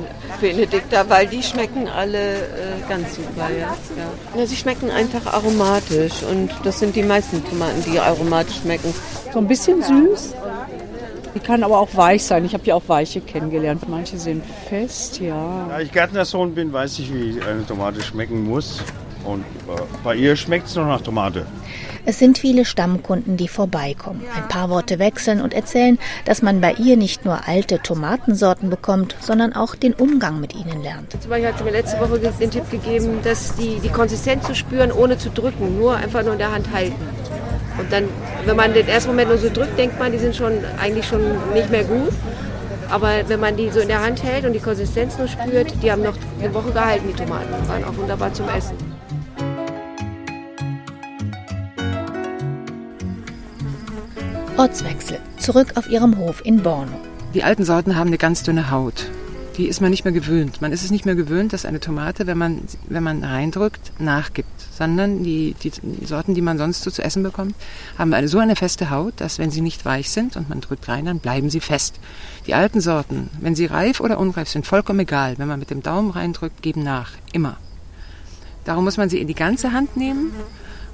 Benedikta, 0.42 1.10
weil 1.10 1.28
die 1.28 1.42
schmecken 1.42 1.88
alle 1.88 2.36
äh, 2.36 2.42
ganz 2.90 3.16
super. 3.16 3.50
Ja. 3.50 3.76
Ja. 4.38 4.46
Sie 4.46 4.56
schmecken 4.56 4.92
einfach 4.92 5.26
aromatisch 5.34 6.24
und 6.24 6.52
das 6.64 6.80
sind 6.80 6.96
die 6.96 7.04
meisten 7.04 7.44
Tomaten, 7.46 7.84
die 7.84 8.00
aromatisch 8.00 8.58
schmecken. 8.58 8.94
So 9.34 9.40
ein 9.40 9.48
bisschen 9.48 9.82
süß. 9.82 10.34
Die 11.34 11.40
kann 11.40 11.64
aber 11.64 11.80
auch 11.80 11.90
weich 11.96 12.24
sein. 12.24 12.46
Ich 12.46 12.54
habe 12.54 12.64
ja 12.66 12.76
auch 12.76 12.84
weiche 12.88 13.20
kennengelernt. 13.20 13.90
Manche 13.90 14.18
sind 14.18 14.44
fest, 14.70 15.20
ja. 15.20 15.66
Da 15.68 15.80
ich 15.82 15.92
Gärtnersohn 15.92 16.56
bin, 16.56 16.72
weiß 16.72 17.00
ich, 17.00 17.14
wie 17.14 17.42
eine 17.42 17.66
Tomate 17.66 18.02
schmecken 18.02 18.44
muss. 18.44 18.82
Und 19.25 19.44
bei 20.03 20.15
ihr 20.15 20.36
schmeckt 20.36 20.67
es 20.67 20.75
nur 20.75 20.86
nach 20.86 21.01
Tomate. 21.01 21.46
Es 22.08 22.20
sind 22.20 22.38
viele 22.38 22.65
Stammkunden, 22.65 23.36
die 23.36 23.48
vorbeikommen, 23.48 24.22
ein 24.36 24.48
paar 24.48 24.70
Worte 24.70 25.00
wechseln 25.00 25.41
und 25.41 25.55
erzählen, 25.55 25.98
dass 26.25 26.44
man 26.44 26.62
bei 26.62 26.74
ihr 26.74 26.98
nicht 26.98 27.25
nur 27.25 27.48
alte 27.48 27.79
Tomatensorten 27.79 28.70
bekommt, 28.70 29.15
sondern 29.20 29.53
auch 29.53 29.74
den 29.74 29.94
Umgang 29.94 30.39
mit 30.39 30.53
ihnen 30.53 30.84
lernt. 30.84 31.20
Zum 31.20 31.32
Beispiel 31.32 31.48
hat 31.48 31.58
sie 31.58 31.63
mir 31.63 31.72
letzte 31.72 32.00
Woche 32.00 32.20
den 32.20 32.51
Tipp 32.51 32.70
gegeben, 32.70 33.20
dass 33.24 33.55
die, 33.55 33.79
die 33.79 33.89
Konsistenz 33.89 34.46
zu 34.46 34.53
spüren, 34.53 34.91
ohne 34.91 35.17
zu 35.17 35.32
drücken, 35.32 35.79
nur 35.79 35.96
einfach 35.96 36.24
nur 36.24 36.34
in 36.34 36.39
der 36.39 36.51
Hand 36.51 36.72
halten. 36.72 36.94
Und 37.79 37.91
dann, 37.91 38.03
wenn 38.46 38.55
man 38.55 38.74
den 38.74 38.88
ersten 38.88 39.10
Moment 39.10 39.29
nur 39.29 39.39
so 39.39 39.50
drückt, 39.50 39.77
denkt 39.77 39.98
man, 39.98 40.12
die 40.12 40.20
sind 40.20 40.36
schon 40.36 40.53
eigentlich 40.79 41.08
schon 41.08 41.22
nicht 41.53 41.72
mehr 41.72 41.84
gut. 41.84 42.13
Aber 42.89 43.10
wenn 43.27 43.39
man 43.39 43.58
die 43.58 43.72
so 43.72 43.79
in 43.79 43.88
der 43.88 44.03
Hand 44.03 44.24
hält 44.24 44.46
und 44.46 44.53
die 44.53 44.60
Konsistenz 44.60 45.17
nur 45.17 45.27
spürt, 45.27 45.74
die 45.82 45.91
haben 45.91 46.03
noch 46.03 46.13
eine 46.39 46.53
Woche 46.53 46.72
gehalten, 46.72 47.08
die 47.08 47.15
Tomaten. 47.15 47.67
Waren 47.67 47.84
auch 47.84 47.98
wunderbar 47.98 48.32
zum 48.32 48.48
Essen. 48.48 48.95
Ortswechsel. 54.58 55.20
Zurück 55.38 55.74
auf 55.76 55.90
ihrem 55.90 56.18
Hof 56.18 56.42
in 56.46 56.64
Borno. 56.64 56.98
Die 57.34 57.44
alten 57.44 57.66
Sorten 57.66 57.98
haben 57.98 58.08
eine 58.08 58.18
ganz 58.18 58.42
dünne 58.42 58.72
Haut. 58.72 59.12
Die 59.58 59.68
ist 59.68 59.82
man 59.82 59.90
nicht 59.90 60.06
mehr 60.06 60.14
gewöhnt. 60.14 60.62
Man 60.62 60.72
ist 60.72 60.82
es 60.82 60.92
nicht 60.92 61.06
mehr 61.06 61.16
gewöhnt, 61.16 61.52
dass 61.52 61.66
eine 61.66 61.82
Tomate, 61.82 62.26
wenn 62.26 62.38
man, 62.38 62.62
wenn 62.88 63.04
man 63.04 63.22
reindrückt, 63.22 63.92
nachgibt. 64.00 64.48
Sondern 64.72 65.24
die, 65.24 65.56
die 65.62 65.74
Sorten, 66.06 66.36
die 66.36 66.42
man 66.42 66.58
sonst 66.58 66.84
so 66.84 66.90
zu 66.92 67.04
essen 67.04 67.22
bekommt, 67.22 67.54
haben 67.98 68.14
eine, 68.14 68.30
so 68.30 68.40
eine 68.40 68.56
feste 68.56 68.92
Haut, 68.92 69.16
dass 69.18 69.40
wenn 69.40 69.52
sie 69.52 69.60
nicht 69.60 69.84
weich 69.84 70.10
sind 70.10 70.38
und 70.38 70.48
man 70.48 70.62
drückt 70.62 70.88
rein, 70.88 71.04
dann 71.04 71.20
bleiben 71.20 71.50
sie 71.50 71.60
fest. 71.60 72.00
Die 72.48 72.54
alten 72.54 72.80
Sorten, 72.80 73.30
wenn 73.42 73.56
sie 73.56 73.66
reif 73.66 74.00
oder 74.00 74.18
unreif 74.18 74.48
sind, 74.48 74.66
vollkommen 74.66 75.02
egal. 75.02 75.38
Wenn 75.38 75.50
man 75.50 75.60
mit 75.60 75.70
dem 75.70 75.84
Daumen 75.84 76.12
reindrückt, 76.12 76.62
geben 76.62 76.84
nach. 76.84 77.12
Immer. 77.34 77.58
Darum 78.64 78.86
muss 78.86 78.96
man 78.96 79.10
sie 79.10 79.20
in 79.20 79.28
die 79.28 79.36
ganze 79.36 79.74
Hand 79.74 79.98
nehmen 79.98 80.32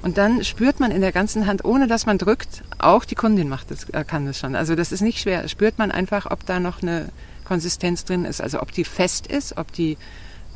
und 0.02 0.18
dann 0.18 0.42
spürt 0.42 0.80
man 0.80 0.90
in 0.90 1.00
der 1.00 1.12
ganzen 1.12 1.46
Hand, 1.46 1.64
ohne 1.64 1.86
dass 1.86 2.06
man 2.06 2.18
drückt, 2.18 2.62
auch 2.78 3.04
die 3.04 3.14
Kundin 3.14 3.48
macht 3.48 3.70
das, 3.70 3.88
äh, 3.90 4.04
kann 4.04 4.26
das 4.26 4.38
schon. 4.38 4.56
Also 4.56 4.74
das 4.74 4.90
ist 4.90 5.00
nicht 5.00 5.20
schwer. 5.20 5.46
Spürt 5.48 5.78
man 5.78 5.92
einfach, 5.92 6.30
ob 6.30 6.44
da 6.44 6.58
noch 6.58 6.82
eine 6.82 7.08
Konsistenz 7.44 8.04
drin 8.04 8.24
ist. 8.24 8.40
Also 8.40 8.60
ob 8.60 8.72
die 8.72 8.84
fest 8.84 9.28
ist, 9.28 9.56
ob 9.56 9.72
die 9.72 9.96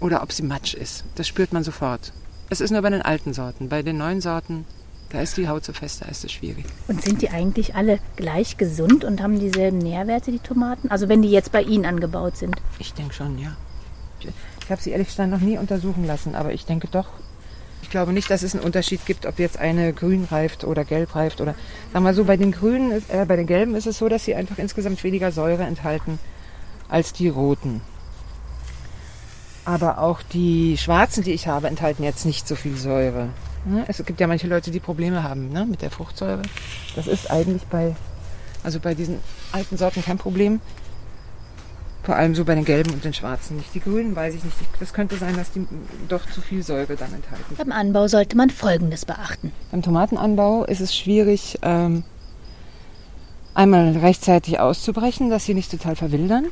oder 0.01 0.23
ob 0.23 0.33
sie 0.33 0.43
matsch 0.43 0.75
ist. 0.75 1.05
Das 1.15 1.29
spürt 1.29 1.53
man 1.53 1.63
sofort. 1.63 2.13
Es 2.51 2.61
ist 2.61 2.71
nur 2.71 2.83
bei 2.83 2.91
den 2.91 3.03
alten 3.03 3.33
Sorten. 3.33 3.69
Bei 3.69 3.83
den 3.83 3.99
neuen 3.99 4.21
Sorten, 4.21 4.67
da 5.11 5.21
ist 5.21 5.37
die 5.37 5.49
Haut 5.49 5.65
so 5.65 5.73
fest, 5.73 6.03
da 6.03 6.07
ist 6.07 6.25
es 6.25 6.33
schwierig. 6.33 6.65
Und 6.89 7.03
sind 7.03 7.23
die 7.23 7.31
eigentlich 7.31 7.77
alle 7.77 8.01
gleich 8.17 8.57
gesund 8.57 9.05
und 9.05 9.23
haben 9.23 9.39
dieselben 9.39 9.79
Nährwerte, 9.79 10.33
die 10.33 10.41
Tomaten? 10.41 10.91
Also 10.91 11.09
wenn 11.09 11.23
die 11.23 11.31
jetzt 11.31 11.53
bei 11.53 11.63
Ihnen 11.63 11.87
angebaut 11.87 12.37
sind? 12.37 12.57
Ich 12.81 12.95
denke 12.95 13.15
schon, 13.15 13.39
ja. 13.39 13.57
Ich 14.21 14.71
habe 14.71 14.83
sie 14.83 14.91
ehrlich 14.91 15.09
gesagt 15.09 15.31
noch 15.31 15.41
nie 15.41 15.59
untersuchen 15.59 16.05
lassen, 16.05 16.35
aber 16.35 16.53
ich 16.53 16.65
denke 16.65 16.89
doch, 16.89 17.07
ich 17.87 17.91
glaube 17.91 18.13
nicht, 18.13 18.29
dass 18.29 18.43
es 18.43 18.53
einen 18.53 18.65
Unterschied 18.65 19.07
gibt, 19.07 19.27
ob 19.27 19.39
jetzt 19.39 19.61
eine 19.61 19.93
grün 19.93 20.27
reift 20.29 20.65
oder 20.65 20.85
gelb 20.85 21.15
reift 21.15 21.41
oder 21.41 21.55
sagen 21.93 22.05
wir 22.05 22.15
so, 22.15 22.25
bei 22.25 22.37
den 22.37 22.51
grünen, 22.51 23.01
äh, 23.09 23.25
bei 23.27 23.37
den 23.37 23.47
gelben 23.47 23.77
ist 23.77 23.87
es 23.87 23.99
so, 23.99 24.09
dass 24.09 24.25
sie 24.25 24.35
einfach 24.35 24.59
insgesamt 24.59 25.05
weniger 25.05 25.31
Säure 25.31 25.63
enthalten 25.63 26.19
als 26.89 27.13
die 27.13 27.29
roten. 27.29 27.81
Aber 29.65 29.99
auch 29.99 30.21
die 30.21 30.77
schwarzen, 30.77 31.23
die 31.23 31.31
ich 31.31 31.47
habe, 31.47 31.69
enthalten 31.69 32.03
jetzt 32.03 32.27
nicht 32.27 32.49
so 32.49 32.57
viel 32.57 32.77
Säure. 32.77 33.29
Ne? 33.65 33.85
Es 33.87 34.05
gibt 34.05 34.19
ja 34.19 34.27
manche 34.27 34.49
Leute, 34.49 34.73
die 34.73 34.81
Probleme 34.81 35.23
haben 35.23 35.51
ne, 35.51 35.65
mit 35.65 35.81
der 35.81 35.93
Fruchtsäure. 35.93 36.43
Das 36.97 37.07
ist 37.07 37.31
eigentlich 37.31 37.63
bei, 37.67 37.95
also 38.65 38.81
bei 38.81 38.95
diesen 38.95 39.21
alten 39.53 39.77
Sorten 39.77 40.03
kein 40.03 40.19
Problem. 40.19 40.61
Vor 42.07 42.15
allem 42.15 42.37
so 42.37 42.45
bei 42.45 42.55
den 42.55 42.65
gelben 42.65 42.93
und 42.93 43.05
den 43.05 43.13
schwarzen. 43.13 43.57
Nicht 43.57 43.75
die 43.75 43.81
grünen, 43.81 44.15
weiß 44.15 44.33
ich 44.37 44.45
nicht. 44.45 44.57
Das 44.79 44.95
könnte 44.95 45.17
sein, 45.17 45.35
dass 45.37 45.51
die 45.51 45.67
doch 46.07 46.25
zu 46.31 46.41
viel 46.41 46.63
Säure 46.63 46.95
dann 46.95 47.13
enthalten. 47.13 47.57
Beim 47.59 47.73
Anbau 47.73 48.07
sollte 48.07 48.37
man 48.37 48.49
Folgendes 48.49 49.05
beachten. 49.05 49.51
Beim 49.73 49.83
Tomatenanbau 49.83 50.65
ist 50.67 50.81
es 50.81 50.97
schwierig, 50.97 51.59
ähm, 51.63 52.05
einmal 53.55 53.97
rechtzeitig 53.97 54.61
auszubrechen, 54.61 55.31
dass 55.31 55.47
sie 55.47 55.55
nicht 55.55 55.69
total 55.69 55.97
verwildern. 55.97 56.47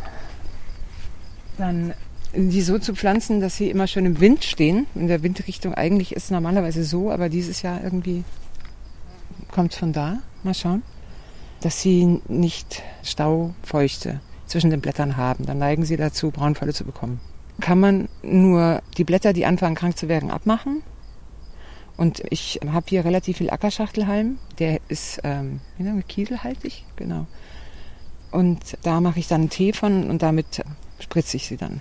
Dann 1.57 1.95
die 2.35 2.63
so 2.63 2.81
zu 2.81 2.97
pflanzen, 2.97 3.41
dass 3.41 3.57
sie 3.57 3.71
immer 3.71 3.87
schön 3.87 4.07
im 4.07 4.19
Wind 4.19 4.43
stehen. 4.43 4.89
In 4.97 5.07
der 5.07 5.23
Windrichtung 5.23 5.73
eigentlich 5.73 6.17
ist 6.17 6.25
es 6.25 6.31
normalerweise 6.33 6.83
so, 6.83 7.13
aber 7.13 7.29
dieses 7.29 7.63
Jahr 7.63 7.81
irgendwie 7.81 8.25
kommt 9.53 9.73
es 9.73 9.79
von 9.79 9.93
da. 9.93 10.19
Mal 10.43 10.55
schauen. 10.55 10.83
Dass 11.61 11.81
sie 11.81 12.21
nicht 12.27 12.83
Staufeuchte 13.05 14.19
zwischen 14.47 14.71
den 14.71 14.81
Blättern 14.81 15.17
haben. 15.17 15.47
Dann 15.47 15.59
neigen 15.59 15.85
sie 15.85 15.97
dazu, 15.97 16.31
Braunfälle 16.31 16.73
zu 16.73 16.85
bekommen. 16.85 17.21
Kann 17.61 17.81
man 17.81 18.09
nur 18.23 18.83
die 18.97 19.05
Blätter, 19.05 19.33
die 19.33 19.47
anfangen 19.47 19.77
krank 19.77 19.97
zu 19.97 20.09
werden, 20.09 20.31
abmachen. 20.31 20.83
Und 21.97 22.23
ich 22.31 22.61
habe 22.67 22.87
hier 22.89 23.05
relativ 23.05 23.39
viel 23.39 23.51
Ackerschachtelhalm. 23.51 24.39
Der 24.59 24.81
ist 24.89 25.21
ähm, 25.23 25.61
kieselhaltig, 26.09 26.85
genau. 26.97 27.27
Und 28.33 28.77
da 28.83 29.01
mache 29.01 29.21
ich 29.21 29.29
dann 29.29 29.43
einen 29.43 29.51
Tee 29.51 29.73
von 29.73 30.11
und 30.11 30.23
damit 30.23 30.65
spritze 30.99 31.37
ich 31.37 31.47
sie 31.47 31.57
dann. 31.57 31.81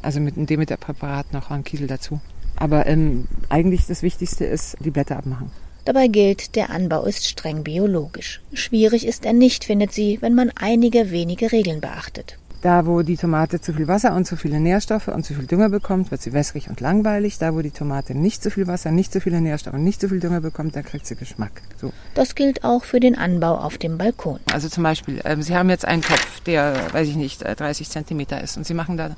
Also 0.00 0.20
mit 0.20 0.36
einem 0.36 0.46
Demeter-Präparat 0.46 1.34
noch 1.34 1.50
an 1.50 1.64
Kiesel 1.64 1.88
dazu. 1.88 2.20
Aber 2.56 2.86
ähm, 2.86 3.28
eigentlich 3.50 3.86
das 3.86 4.02
Wichtigste 4.02 4.46
ist, 4.46 4.78
die 4.80 4.90
Blätter 4.90 5.18
abmachen. 5.18 5.50
Dabei 5.86 6.08
gilt, 6.08 6.56
der 6.56 6.70
Anbau 6.70 7.04
ist 7.04 7.28
streng 7.28 7.62
biologisch. 7.62 8.40
Schwierig 8.52 9.06
ist 9.06 9.24
er 9.24 9.32
nicht, 9.32 9.64
findet 9.64 9.92
sie, 9.92 10.18
wenn 10.20 10.34
man 10.34 10.50
einige 10.56 11.12
wenige 11.12 11.52
Regeln 11.52 11.80
beachtet. 11.80 12.38
Da, 12.60 12.86
wo 12.86 13.02
die 13.02 13.16
Tomate 13.16 13.60
zu 13.60 13.72
viel 13.72 13.86
Wasser 13.86 14.12
und 14.16 14.24
zu 14.26 14.36
viele 14.36 14.58
Nährstoffe 14.58 15.06
und 15.06 15.24
zu 15.24 15.34
viel 15.34 15.46
Dünger 15.46 15.68
bekommt, 15.68 16.10
wird 16.10 16.20
sie 16.20 16.32
wässrig 16.32 16.68
und 16.68 16.80
langweilig. 16.80 17.38
Da, 17.38 17.54
wo 17.54 17.62
die 17.62 17.70
Tomate 17.70 18.16
nicht 18.16 18.42
zu 18.42 18.50
viel 18.50 18.66
Wasser, 18.66 18.90
nicht 18.90 19.12
zu 19.12 19.20
viele 19.20 19.40
Nährstoffe 19.40 19.74
und 19.74 19.84
nicht 19.84 20.00
zu 20.00 20.08
viel 20.08 20.18
Dünger 20.18 20.40
bekommt, 20.40 20.74
da 20.74 20.82
kriegt 20.82 21.06
sie 21.06 21.14
Geschmack. 21.14 21.62
So. 21.80 21.92
Das 22.14 22.34
gilt 22.34 22.64
auch 22.64 22.82
für 22.82 22.98
den 22.98 23.16
Anbau 23.16 23.54
auf 23.54 23.78
dem 23.78 23.96
Balkon. 23.96 24.40
Also 24.52 24.68
zum 24.68 24.82
Beispiel, 24.82 25.20
äh, 25.22 25.40
Sie 25.40 25.54
haben 25.54 25.70
jetzt 25.70 25.84
einen 25.84 26.02
Topf, 26.02 26.40
der, 26.40 26.74
weiß 26.94 27.06
ich 27.06 27.14
nicht, 27.14 27.44
30 27.44 27.88
Zentimeter 27.88 28.42
ist 28.42 28.56
und 28.56 28.66
Sie 28.66 28.74
machen 28.74 28.96
da 28.96 29.14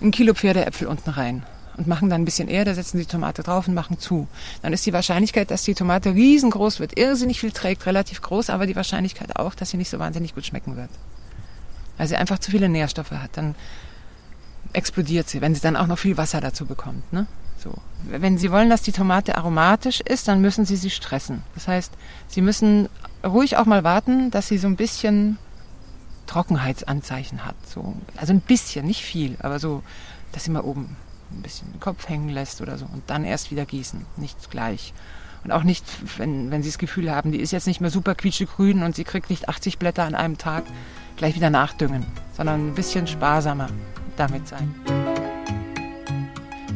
ein 0.00 0.12
Kilo 0.12 0.34
Pferdeäpfel 0.34 0.86
unten 0.86 1.10
rein 1.10 1.42
und 1.80 1.86
machen 1.86 2.10
dann 2.10 2.20
ein 2.20 2.24
bisschen 2.26 2.48
Erde, 2.48 2.74
setzen 2.74 2.98
die 2.98 3.06
Tomate 3.06 3.42
drauf 3.42 3.66
und 3.66 3.72
machen 3.72 3.98
zu. 3.98 4.28
Dann 4.60 4.74
ist 4.74 4.84
die 4.84 4.92
Wahrscheinlichkeit, 4.92 5.50
dass 5.50 5.62
die 5.62 5.74
Tomate 5.74 6.12
riesengroß 6.12 6.78
wird, 6.78 6.98
irrsinnig 6.98 7.40
viel 7.40 7.52
trägt, 7.52 7.86
relativ 7.86 8.20
groß, 8.20 8.50
aber 8.50 8.66
die 8.66 8.76
Wahrscheinlichkeit 8.76 9.36
auch, 9.36 9.54
dass 9.54 9.70
sie 9.70 9.78
nicht 9.78 9.88
so 9.88 9.98
wahnsinnig 9.98 10.34
gut 10.34 10.44
schmecken 10.44 10.76
wird. 10.76 10.90
Weil 11.96 12.06
sie 12.06 12.16
einfach 12.16 12.38
zu 12.38 12.50
viele 12.50 12.68
Nährstoffe 12.68 13.12
hat. 13.12 13.30
Dann 13.32 13.54
explodiert 14.74 15.30
sie, 15.30 15.40
wenn 15.40 15.54
sie 15.54 15.62
dann 15.62 15.74
auch 15.74 15.86
noch 15.86 15.98
viel 15.98 16.18
Wasser 16.18 16.42
dazu 16.42 16.66
bekommt. 16.66 17.10
Ne? 17.14 17.26
So. 17.56 17.72
Wenn 18.04 18.38
Sie 18.38 18.50
wollen, 18.50 18.70
dass 18.70 18.82
die 18.82 18.92
Tomate 18.92 19.36
aromatisch 19.36 20.00
ist, 20.00 20.28
dann 20.28 20.40
müssen 20.40 20.64
Sie 20.64 20.76
sie 20.76 20.90
stressen. 20.90 21.42
Das 21.54 21.66
heißt, 21.68 21.92
Sie 22.28 22.40
müssen 22.40 22.88
ruhig 23.24 23.56
auch 23.56 23.66
mal 23.66 23.84
warten, 23.84 24.30
dass 24.30 24.48
sie 24.48 24.58
so 24.58 24.66
ein 24.66 24.76
bisschen 24.76 25.38
Trockenheitsanzeichen 26.26 27.44
hat. 27.44 27.56
So. 27.66 27.94
Also 28.16 28.32
ein 28.32 28.40
bisschen, 28.40 28.86
nicht 28.86 29.02
viel, 29.02 29.36
aber 29.40 29.58
so, 29.58 29.82
dass 30.32 30.44
sie 30.44 30.50
mal 30.50 30.60
oben 30.60 30.96
ein 31.32 31.42
bisschen 31.42 31.72
den 31.72 31.80
Kopf 31.80 32.08
hängen 32.08 32.28
lässt 32.28 32.60
oder 32.60 32.78
so 32.78 32.86
und 32.86 33.02
dann 33.08 33.24
erst 33.24 33.50
wieder 33.50 33.64
gießen, 33.64 34.04
nicht 34.16 34.50
gleich. 34.50 34.92
Und 35.44 35.52
auch 35.52 35.62
nicht, 35.62 35.84
wenn, 36.18 36.50
wenn 36.50 36.62
Sie 36.62 36.68
das 36.68 36.78
Gefühl 36.78 37.10
haben, 37.10 37.32
die 37.32 37.40
ist 37.40 37.50
jetzt 37.50 37.66
nicht 37.66 37.80
mehr 37.80 37.90
super 37.90 38.14
quietschegrün 38.14 38.82
und 38.82 38.94
sie 38.94 39.04
kriegt 39.04 39.30
nicht 39.30 39.48
80 39.48 39.78
Blätter 39.78 40.04
an 40.04 40.14
einem 40.14 40.36
Tag, 40.36 40.64
gleich 41.16 41.34
wieder 41.34 41.50
nachdüngen, 41.50 42.04
sondern 42.36 42.68
ein 42.68 42.74
bisschen 42.74 43.06
sparsamer 43.06 43.68
damit 44.16 44.46
sein. 44.48 44.74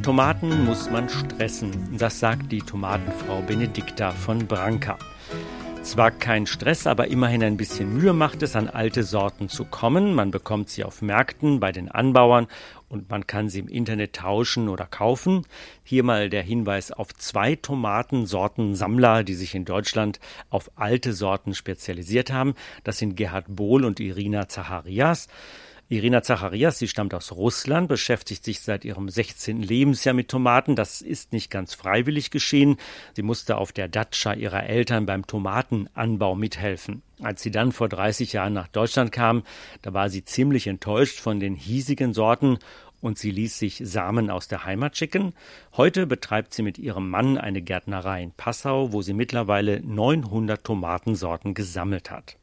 Tomaten 0.02 0.64
muss 0.66 0.90
man 0.90 1.08
stressen, 1.08 1.96
das 1.98 2.20
sagt 2.20 2.52
die 2.52 2.60
Tomatenfrau 2.60 3.40
Benedikta 3.42 4.10
von 4.10 4.46
Branca. 4.46 4.98
Zwar 5.84 6.10
kein 6.10 6.46
Stress, 6.46 6.86
aber 6.86 7.08
immerhin 7.08 7.42
ein 7.42 7.58
bisschen 7.58 7.92
Mühe 7.92 8.14
macht 8.14 8.42
es, 8.42 8.56
an 8.56 8.68
alte 8.68 9.02
Sorten 9.02 9.50
zu 9.50 9.66
kommen. 9.66 10.14
Man 10.14 10.30
bekommt 10.30 10.70
sie 10.70 10.82
auf 10.82 11.02
Märkten 11.02 11.60
bei 11.60 11.72
den 11.72 11.90
Anbauern 11.90 12.46
und 12.88 13.10
man 13.10 13.26
kann 13.26 13.48
sie 13.48 13.58
im 13.58 13.68
Internet 13.68 14.14
tauschen 14.14 14.68
oder 14.68 14.86
kaufen. 14.86 15.46
Hier 15.82 16.02
mal 16.02 16.30
der 16.30 16.42
Hinweis 16.42 16.90
auf 16.90 17.14
zwei 17.14 17.56
Tomatensorten 17.56 18.74
Sammler, 18.74 19.24
die 19.24 19.34
sich 19.34 19.54
in 19.54 19.64
Deutschland 19.64 20.20
auf 20.50 20.70
alte 20.76 21.12
Sorten 21.12 21.54
spezialisiert 21.54 22.32
haben. 22.32 22.54
Das 22.84 22.98
sind 22.98 23.16
Gerhard 23.16 23.46
Bohl 23.48 23.84
und 23.84 24.00
Irina 24.00 24.48
Zacharias. 24.48 25.28
Irina 25.90 26.22
Zacharias, 26.22 26.78
sie 26.78 26.88
stammt 26.88 27.12
aus 27.12 27.30
Russland, 27.32 27.88
beschäftigt 27.88 28.42
sich 28.42 28.60
seit 28.60 28.86
ihrem 28.86 29.10
16. 29.10 29.62
Lebensjahr 29.62 30.14
mit 30.14 30.28
Tomaten. 30.28 30.76
Das 30.76 31.02
ist 31.02 31.32
nicht 31.34 31.50
ganz 31.50 31.74
freiwillig 31.74 32.30
geschehen. 32.30 32.78
Sie 33.14 33.22
musste 33.22 33.58
auf 33.58 33.70
der 33.70 33.88
Datscha 33.88 34.32
ihrer 34.32 34.64
Eltern 34.64 35.04
beim 35.04 35.26
Tomatenanbau 35.26 36.36
mithelfen. 36.36 37.02
Als 37.22 37.42
sie 37.42 37.50
dann 37.50 37.70
vor 37.70 37.90
30 37.90 38.32
Jahren 38.32 38.54
nach 38.54 38.68
Deutschland 38.68 39.12
kam, 39.12 39.42
da 39.82 39.92
war 39.92 40.08
sie 40.08 40.24
ziemlich 40.24 40.68
enttäuscht 40.68 41.20
von 41.20 41.38
den 41.38 41.54
hiesigen 41.54 42.14
Sorten 42.14 42.58
und 43.02 43.18
sie 43.18 43.30
ließ 43.30 43.58
sich 43.58 43.82
Samen 43.84 44.30
aus 44.30 44.48
der 44.48 44.64
Heimat 44.64 44.96
schicken. 44.96 45.34
Heute 45.76 46.06
betreibt 46.06 46.54
sie 46.54 46.62
mit 46.62 46.78
ihrem 46.78 47.10
Mann 47.10 47.36
eine 47.36 47.60
Gärtnerei 47.60 48.22
in 48.22 48.32
Passau, 48.32 48.92
wo 48.92 49.02
sie 49.02 49.12
mittlerweile 49.12 49.80
900 49.80 50.64
Tomatensorten 50.64 51.52
gesammelt 51.52 52.10
hat. 52.10 52.38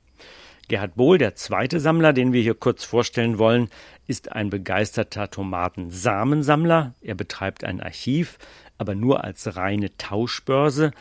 Gerhard 0.72 0.96
Bohl, 0.96 1.18
der 1.18 1.36
zweite 1.36 1.82
Sammler, 1.82 2.14
den 2.14 2.32
wir 2.32 2.42
hier 2.42 2.54
kurz 2.54 2.86
vorstellen 2.86 3.38
wollen, 3.38 3.68
ist 4.08 4.32
ein 4.32 4.50
begeisterter 4.50 5.30
Tomatensamensammler. 5.30 6.94
Er 7.02 7.16
betreibt 7.16 7.66
ein 7.66 7.82
Archiv, 7.82 8.38
aber 8.78 8.96
nur 8.96 9.22
als 9.22 9.58
reine 9.58 9.98
Tauschbörse. 9.98 10.92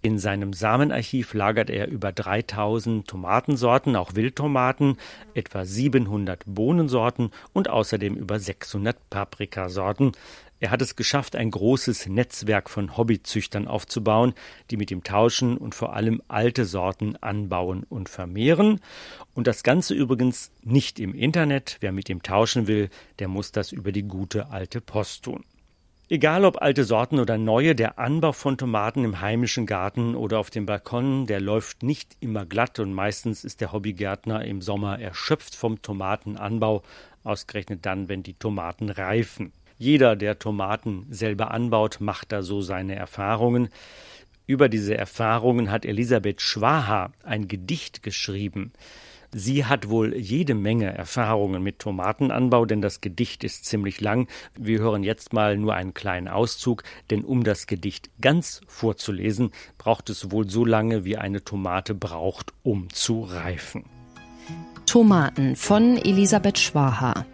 In 0.00 0.20
seinem 0.20 0.52
Samenarchiv 0.52 1.34
lagert 1.34 1.70
er 1.70 1.88
über 1.88 2.12
3000 2.12 3.08
Tomatensorten, 3.08 3.96
auch 3.96 4.14
Wildtomaten, 4.14 4.96
etwa 5.34 5.64
700 5.64 6.44
Bohnensorten 6.46 7.32
und 7.52 7.68
außerdem 7.68 8.14
über 8.14 8.38
600 8.38 9.10
Paprikasorten. 9.10 10.12
Er 10.60 10.70
hat 10.70 10.82
es 10.82 10.94
geschafft, 10.94 11.36
ein 11.36 11.50
großes 11.50 12.06
Netzwerk 12.06 12.68
von 12.68 12.94
Hobbyzüchtern 12.98 13.66
aufzubauen, 13.66 14.34
die 14.70 14.76
mit 14.76 14.90
ihm 14.90 15.02
tauschen 15.02 15.56
und 15.56 15.74
vor 15.74 15.94
allem 15.94 16.20
alte 16.28 16.66
Sorten 16.66 17.16
anbauen 17.16 17.84
und 17.88 18.10
vermehren. 18.10 18.80
Und 19.34 19.46
das 19.46 19.62
Ganze 19.62 19.94
übrigens 19.94 20.52
nicht 20.62 21.00
im 21.00 21.14
Internet. 21.14 21.78
Wer 21.80 21.92
mit 21.92 22.10
ihm 22.10 22.22
tauschen 22.22 22.66
will, 22.66 22.90
der 23.20 23.28
muss 23.28 23.52
das 23.52 23.72
über 23.72 23.90
die 23.90 24.02
gute 24.02 24.50
alte 24.50 24.82
Post 24.82 25.24
tun. 25.24 25.44
Egal 26.10 26.44
ob 26.44 26.60
alte 26.60 26.84
Sorten 26.84 27.20
oder 27.20 27.38
neue, 27.38 27.74
der 27.74 27.98
Anbau 27.98 28.32
von 28.32 28.58
Tomaten 28.58 29.04
im 29.04 29.20
heimischen 29.22 29.64
Garten 29.64 30.14
oder 30.14 30.40
auf 30.40 30.50
dem 30.50 30.66
Balkon, 30.66 31.26
der 31.26 31.40
läuft 31.40 31.84
nicht 31.84 32.16
immer 32.20 32.44
glatt 32.44 32.80
und 32.80 32.92
meistens 32.92 33.44
ist 33.44 33.62
der 33.62 33.72
Hobbygärtner 33.72 34.44
im 34.44 34.60
Sommer 34.60 34.98
erschöpft 34.98 35.54
vom 35.54 35.80
Tomatenanbau, 35.80 36.82
ausgerechnet 37.22 37.86
dann, 37.86 38.08
wenn 38.08 38.24
die 38.24 38.34
Tomaten 38.34 38.90
reifen. 38.90 39.52
Jeder, 39.80 40.14
der 40.14 40.38
Tomaten 40.38 41.06
selber 41.08 41.52
anbaut, 41.52 42.00
macht 42.00 42.32
da 42.32 42.42
so 42.42 42.60
seine 42.60 42.96
Erfahrungen. 42.96 43.70
Über 44.46 44.68
diese 44.68 44.94
Erfahrungen 44.94 45.70
hat 45.70 45.86
Elisabeth 45.86 46.42
Schwaha 46.42 47.12
ein 47.24 47.48
Gedicht 47.48 48.02
geschrieben. 48.02 48.74
Sie 49.32 49.64
hat 49.64 49.88
wohl 49.88 50.14
jede 50.14 50.52
Menge 50.52 50.92
Erfahrungen 50.92 51.62
mit 51.62 51.78
Tomatenanbau, 51.78 52.66
denn 52.66 52.82
das 52.82 53.00
Gedicht 53.00 53.42
ist 53.42 53.64
ziemlich 53.64 54.02
lang. 54.02 54.28
Wir 54.54 54.80
hören 54.80 55.02
jetzt 55.02 55.32
mal 55.32 55.56
nur 55.56 55.72
einen 55.72 55.94
kleinen 55.94 56.28
Auszug, 56.28 56.82
denn 57.08 57.24
um 57.24 57.42
das 57.42 57.66
Gedicht 57.66 58.10
ganz 58.20 58.60
vorzulesen, 58.66 59.50
braucht 59.78 60.10
es 60.10 60.30
wohl 60.30 60.46
so 60.50 60.66
lange, 60.66 61.06
wie 61.06 61.16
eine 61.16 61.42
Tomate 61.42 61.94
braucht, 61.94 62.52
um 62.62 62.90
zu 62.90 63.22
reifen. 63.22 63.84
Tomaten 64.84 65.56
von 65.56 65.96
Elisabeth 65.96 66.58
Schwaha 66.58 67.24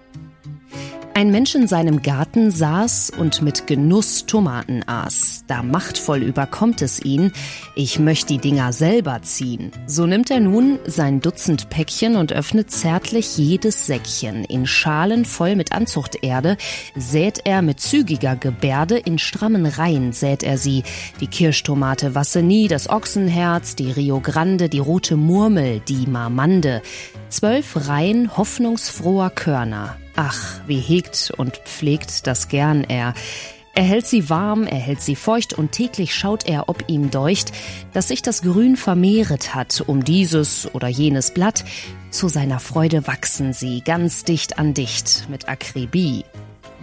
ein 1.17 1.31
Mensch 1.31 1.55
in 1.55 1.67
seinem 1.67 2.03
Garten 2.03 2.51
saß 2.51 3.11
und 3.17 3.41
mit 3.41 3.67
Genuss 3.67 4.27
Tomaten 4.27 4.87
aß. 4.87 5.45
Da 5.47 5.63
machtvoll 5.63 6.23
überkommt 6.23 6.83
es 6.83 7.01
ihn. 7.01 7.33
Ich 7.75 7.99
möchte 7.99 8.35
die 8.35 8.39
Dinger 8.39 8.75
selber 8.75 9.23
ziehen. 9.23 9.73
So 9.87 10.05
nimmt 10.05 10.31
er 10.31 10.41
nun 10.41 10.79
sein 10.85 11.23
Dutzend 11.23 11.71
Päckchen 11.71 12.17
und 12.17 12.35
öffnet 12.35 12.71
zärtlich 12.71 13.39
jedes 13.39 13.87
Säckchen. 13.87 14.45
In 14.45 14.67
Schalen 14.67 15.25
voll 15.25 15.57
mit 15.57 15.73
Anzuchterde 15.73 16.59
sät 16.95 17.41
er 17.45 17.63
mit 17.63 17.81
zügiger 17.81 18.37
Gebärde, 18.37 18.99
in 18.99 19.19
strammen 19.19 19.65
Reihen 19.65 20.13
sät 20.13 20.43
er 20.43 20.59
sie. 20.59 20.83
Die 21.23 21.29
Kirschtomate 21.29 22.15
Wassenie, 22.15 22.69
das 22.69 22.91
Ochsenherz, 22.91 23.75
die 23.75 23.91
Rio 23.91 24.21
Grande, 24.21 24.69
die 24.69 24.81
rote 24.81 25.17
Murmel, 25.17 25.81
die 25.89 26.07
Marmande. 26.07 26.83
Zwölf 27.31 27.89
Reihen 27.89 28.37
hoffnungsfroher 28.37 29.31
Körner. 29.31 29.97
Ach, 30.17 30.61
wie 30.67 30.81
hegt 30.81 31.31
und 31.37 31.57
pflegt 31.59 32.27
das 32.27 32.49
gern 32.49 32.85
er. 32.85 33.13
Er 33.75 33.85
hält 33.85 34.07
sie 34.07 34.31
warm, 34.31 34.67
er 34.67 34.79
hält 34.79 35.03
sie 35.03 35.17
feucht 35.17 35.53
und 35.53 35.73
täglich 35.73 36.15
schaut 36.15 36.47
er, 36.47 36.71
ob 36.71 36.89
ihm 36.89 37.11
deucht, 37.11 37.53
dass 37.93 38.09
sich 38.09 38.23
das 38.23 38.41
Grün 38.41 38.79
vermehret 38.79 39.55
hat 39.55 39.85
um 39.87 40.03
dieses 40.03 40.75
oder 40.75 40.89
jenes 40.89 41.33
Blatt. 41.33 41.63
Zu 42.11 42.29
seiner 42.29 42.59
Freude 42.59 43.07
wachsen 43.07 43.53
sie 43.53 43.83
ganz 43.83 44.25
dicht 44.25 44.59
an 44.59 44.73
dicht 44.73 45.27
mit 45.29 45.51
Akribie. 45.51 46.25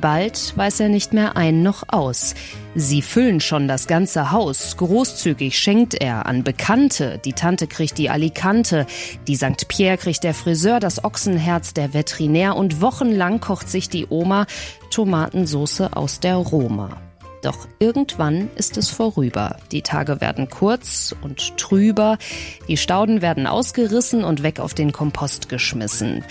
Bald 0.03 0.57
weiß 0.57 0.81
er 0.81 0.89
nicht 0.89 1.13
mehr 1.13 1.37
ein 1.37 1.63
noch 1.63 1.83
aus. 1.87 2.35
Sie 2.75 3.01
füllen 3.01 3.39
schon 3.39 3.69
das 3.69 3.87
ganze 3.87 4.31
Haus. 4.31 4.75
Großzügig 4.75 5.57
schenkt 5.57 5.93
er 5.93 6.25
an 6.25 6.43
Bekannte. 6.43 7.21
Die 7.23 7.31
Tante 7.31 7.67
kriegt 7.67 7.97
die 7.97 8.09
Alicante. 8.09 8.85
Die 9.29 9.37
St. 9.37 9.65
Pierre 9.69 9.97
kriegt 9.97 10.25
der 10.25 10.33
Friseur, 10.33 10.81
das 10.81 11.05
Ochsenherz 11.05 11.73
der 11.73 11.93
Veterinär 11.93 12.57
und 12.57 12.81
wochenlang 12.81 13.39
kocht 13.39 13.69
sich 13.69 13.87
die 13.87 14.05
Oma 14.09 14.45
Tomatensoße 14.89 15.95
aus 15.95 16.19
der 16.19 16.35
Roma. 16.35 17.12
Doch 17.43 17.67
irgendwann 17.77 18.49
ist 18.55 18.77
es 18.77 18.89
vorüber. 18.89 19.57
Die 19.73 19.81
Tage 19.81 20.21
werden 20.21 20.49
kurz 20.49 21.13
und 21.21 21.57
trüber, 21.57 22.17
die 22.69 22.77
Stauden 22.77 23.21
werden 23.21 23.47
ausgerissen 23.47 24.23
und 24.23 24.43
weg 24.43 24.61
auf 24.61 24.73
den 24.73 24.93
Kompost 24.93 25.49
geschmissen. 25.49 26.23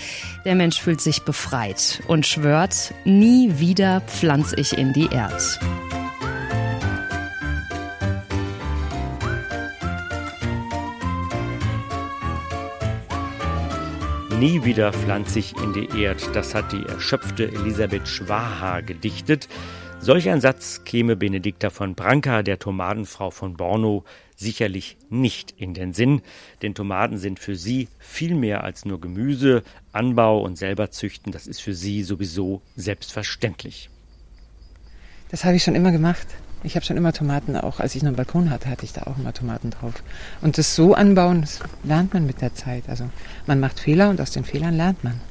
Der 0.43 0.55
Mensch 0.55 0.81
fühlt 0.81 1.01
sich 1.01 1.21
befreit 1.21 2.01
und 2.07 2.25
schwört, 2.25 2.95
nie 3.05 3.59
wieder 3.59 4.01
pflanze 4.01 4.55
ich 4.59 4.75
in 4.75 4.91
die 4.91 5.07
Erd. 5.11 5.59
Nie 14.39 14.63
wieder 14.65 14.91
pflanze 14.91 15.37
ich 15.37 15.55
in 15.57 15.73
die 15.73 16.01
Erd, 16.01 16.35
das 16.35 16.55
hat 16.55 16.71
die 16.71 16.83
erschöpfte 16.83 17.49
Elisabeth 17.49 18.07
Schwaha 18.07 18.81
gedichtet. 18.81 19.47
Solch 20.03 20.29
ein 20.29 20.41
Satz 20.41 20.81
käme 20.83 21.15
Benedikta 21.15 21.69
von 21.69 21.95
Branca, 21.95 22.43
der 22.43 22.59
Tomatenfrau 22.59 23.31
von 23.31 23.55
Borno, 23.55 24.03
sicherlich 24.35 24.97
nicht 25.09 25.53
in 25.55 25.73
den 25.73 25.93
Sinn, 25.93 26.21
denn 26.61 26.75
Tomaten 26.75 27.17
sind 27.17 27.39
für 27.39 27.55
sie 27.55 27.87
viel 27.99 28.35
mehr 28.35 28.65
als 28.65 28.83
nur 28.83 28.99
Gemüse, 28.99 29.63
Anbau 29.93 30.41
und 30.41 30.57
selber 30.57 30.91
züchten, 30.91 31.31
das 31.31 31.47
ist 31.47 31.61
für 31.61 31.73
sie 31.73 32.03
sowieso 32.03 32.61
selbstverständlich. 32.75 33.89
Das 35.31 35.45
habe 35.45 35.55
ich 35.55 35.63
schon 35.63 35.73
immer 35.73 35.93
gemacht. 35.93 36.27
Ich 36.63 36.75
habe 36.75 36.85
schon 36.85 36.97
immer 36.97 37.13
Tomaten, 37.13 37.55
auch 37.55 37.79
als 37.79 37.95
ich 37.95 38.03
noch 38.03 38.07
einen 38.07 38.17
Balkon 38.17 38.49
hatte, 38.49 38.69
hatte 38.69 38.83
ich 38.83 38.91
da 38.91 39.03
auch 39.03 39.17
immer 39.17 39.33
Tomaten 39.33 39.69
drauf. 39.69 39.93
Und 40.41 40.57
das 40.57 40.75
so 40.75 40.95
anbauen, 40.95 41.39
das 41.39 41.59
lernt 41.85 42.13
man 42.13 42.25
mit 42.25 42.41
der 42.41 42.53
Zeit. 42.53 42.89
Also 42.89 43.09
man 43.47 43.61
macht 43.61 43.79
Fehler 43.79 44.09
und 44.09 44.19
aus 44.19 44.31
den 44.31 44.43
Fehlern 44.43 44.75
lernt 44.75 45.01
man. 45.05 45.21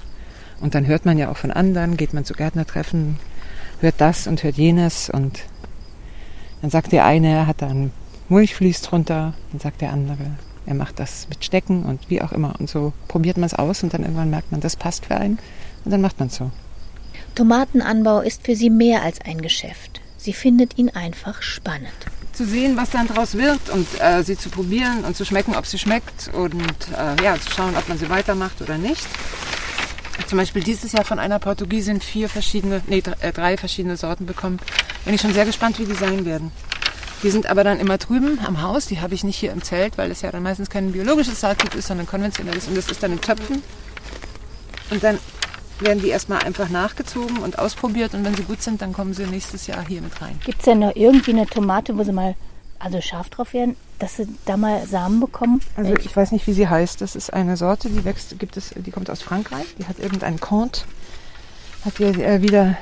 Und 0.60 0.74
dann 0.74 0.86
hört 0.86 1.04
man 1.04 1.18
ja 1.18 1.30
auch 1.30 1.36
von 1.36 1.50
anderen, 1.50 1.98
geht 1.98 2.14
man 2.14 2.24
zu 2.24 2.32
Gärtnertreffen, 2.32 3.18
hört 3.82 3.96
das 3.98 4.26
und 4.26 4.42
hört 4.42 4.56
jenes 4.56 5.10
und 5.10 5.40
dann 6.60 6.70
sagt 6.70 6.92
der 6.92 7.04
eine, 7.04 7.28
er 7.28 7.46
hat 7.46 7.60
da 7.60 7.68
ein 7.68 7.92
Mulchvlies 8.28 8.82
drunter, 8.82 9.34
dann 9.50 9.60
sagt 9.60 9.80
der 9.80 9.92
andere, 9.92 10.30
er 10.64 10.74
macht 10.74 11.00
das 11.00 11.28
mit 11.28 11.44
Stecken 11.44 11.82
und 11.82 12.08
wie 12.08 12.22
auch 12.22 12.32
immer. 12.32 12.54
Und 12.58 12.70
so 12.70 12.92
probiert 13.08 13.36
man 13.36 13.46
es 13.46 13.54
aus 13.54 13.82
und 13.82 13.92
dann 13.92 14.02
irgendwann 14.02 14.30
merkt 14.30 14.52
man, 14.52 14.60
das 14.60 14.76
passt 14.76 15.06
für 15.06 15.16
einen 15.16 15.38
und 15.84 15.90
dann 15.90 16.00
macht 16.00 16.18
man 16.18 16.28
es 16.28 16.36
so. 16.36 16.50
Tomatenanbau 17.34 18.20
ist 18.20 18.44
für 18.44 18.54
sie 18.54 18.70
mehr 18.70 19.02
als 19.02 19.20
ein 19.20 19.42
Geschäft. 19.42 20.00
Sie 20.16 20.32
findet 20.32 20.78
ihn 20.78 20.90
einfach 20.90 21.42
spannend. 21.42 21.92
Zu 22.32 22.46
sehen, 22.46 22.76
was 22.76 22.90
dann 22.90 23.08
daraus 23.08 23.34
wird 23.34 23.68
und 23.70 23.86
äh, 24.00 24.22
sie 24.22 24.38
zu 24.38 24.48
probieren 24.48 25.04
und 25.04 25.16
zu 25.16 25.24
schmecken, 25.24 25.56
ob 25.56 25.66
sie 25.66 25.78
schmeckt 25.78 26.30
und 26.32 26.62
äh, 26.96 27.22
ja, 27.22 27.34
zu 27.38 27.50
schauen, 27.50 27.76
ob 27.76 27.88
man 27.88 27.98
sie 27.98 28.08
weitermacht 28.08 28.62
oder 28.62 28.78
nicht 28.78 29.06
zum 30.26 30.38
Beispiel 30.38 30.62
dieses 30.62 30.92
Jahr 30.92 31.04
von 31.04 31.18
einer 31.18 31.38
Portugiesin 31.38 32.00
vier 32.00 32.28
verschiedene, 32.28 32.82
nee, 32.86 33.02
äh, 33.20 33.32
drei 33.32 33.56
verschiedene 33.56 33.96
Sorten 33.96 34.26
bekommen. 34.26 34.58
Bin 35.04 35.14
ich 35.14 35.20
schon 35.20 35.34
sehr 35.34 35.46
gespannt, 35.46 35.78
wie 35.78 35.84
die 35.84 35.94
sein 35.94 36.24
werden. 36.24 36.52
Die 37.22 37.30
sind 37.30 37.46
aber 37.46 37.64
dann 37.64 37.78
immer 37.78 37.98
drüben 37.98 38.40
am 38.44 38.62
Haus. 38.62 38.86
Die 38.86 39.00
habe 39.00 39.14
ich 39.14 39.24
nicht 39.24 39.36
hier 39.36 39.52
im 39.52 39.62
Zelt, 39.62 39.96
weil 39.96 40.10
es 40.10 40.22
ja 40.22 40.30
dann 40.32 40.42
meistens 40.42 40.70
kein 40.70 40.92
biologisches 40.92 41.40
Saatgut 41.40 41.74
ist, 41.74 41.86
sondern 41.86 42.06
konventionelles. 42.06 42.66
Und 42.66 42.76
das 42.76 42.88
ist 42.88 43.02
dann 43.02 43.12
in 43.12 43.20
Töpfen. 43.20 43.62
Und 44.90 45.02
dann 45.04 45.18
werden 45.78 46.02
die 46.02 46.08
erstmal 46.08 46.42
einfach 46.42 46.68
nachgezogen 46.68 47.38
und 47.38 47.58
ausprobiert. 47.58 48.14
Und 48.14 48.24
wenn 48.24 48.34
sie 48.34 48.42
gut 48.42 48.62
sind, 48.62 48.82
dann 48.82 48.92
kommen 48.92 49.14
sie 49.14 49.26
nächstes 49.26 49.66
Jahr 49.66 49.86
hier 49.86 50.02
mit 50.02 50.20
rein. 50.20 50.40
Gibt 50.44 50.58
es 50.58 50.64
denn 50.64 50.80
noch 50.80 50.94
irgendwie 50.96 51.30
eine 51.30 51.46
Tomate, 51.46 51.96
wo 51.96 52.02
sie 52.02 52.12
mal 52.12 52.34
also 52.78 53.00
scharf 53.00 53.30
drauf 53.30 53.52
werden, 53.52 53.76
dass 54.02 54.16
sie 54.16 54.26
da 54.46 54.56
mal 54.56 54.84
Samen 54.86 55.20
bekommen? 55.20 55.60
Also 55.76 55.94
ich 55.94 56.14
weiß 56.14 56.32
nicht, 56.32 56.48
wie 56.48 56.52
sie 56.52 56.68
heißt. 56.68 57.00
Das 57.00 57.14
ist 57.14 57.32
eine 57.32 57.56
Sorte, 57.56 57.88
die 57.88 58.04
wächst, 58.04 58.36
gibt 58.40 58.56
es, 58.56 58.74
die 58.74 58.90
kommt 58.90 59.08
aus 59.08 59.22
Frankreich. 59.22 59.76
Die 59.78 59.86
hat 59.86 60.00
irgendeinen 60.00 60.40
Conte, 60.40 60.82
hat 61.84 62.00
wir 62.00 62.08
äh, 62.18 62.42
wieder, 62.42 62.76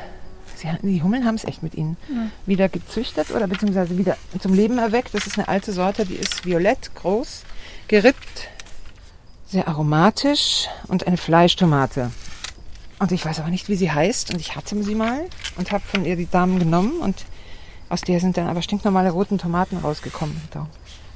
sie, 0.56 0.68
die 0.80 1.02
Hummeln 1.02 1.26
haben 1.26 1.35
es 1.35 1.44
echt 1.44 1.62
mit 1.62 1.74
ihnen, 1.74 1.98
mhm. 2.09 2.30
wieder 2.46 2.70
gezüchtet 2.70 3.33
oder 3.33 3.46
beziehungsweise 3.46 3.98
wieder 3.98 4.16
zum 4.38 4.54
Leben 4.54 4.78
erweckt. 4.78 5.12
Das 5.12 5.26
ist 5.26 5.37
eine 5.37 5.48
alte 5.48 5.74
Sorte, 5.74 6.06
die 6.06 6.14
ist 6.14 6.46
violett, 6.46 6.94
groß, 6.94 7.42
gerippt, 7.87 8.48
sehr 9.46 9.68
aromatisch 9.68 10.68
und 10.88 11.06
eine 11.06 11.18
Fleischtomate. 11.18 12.12
Und 12.98 13.12
ich 13.12 13.26
weiß 13.26 13.40
aber 13.40 13.50
nicht, 13.50 13.68
wie 13.68 13.76
sie 13.76 13.90
heißt. 13.92 14.33
Und 14.33 14.40
ich 14.40 14.56
hatte 14.56 14.83
sie 14.83 14.94
mal 14.94 15.26
und 15.59 15.70
habe 15.70 15.85
von 15.85 16.06
ihr 16.06 16.16
die 16.16 16.30
Damen 16.30 16.59
genommen 16.59 17.00
und 17.00 17.26
aus 17.90 18.00
der 18.00 18.20
sind 18.20 18.38
dann 18.38 18.46
aber 18.46 18.62
stinknormale 18.62 19.11
roten 19.11 19.37
Tomaten 19.37 19.76
rausgekommen. 19.76 20.40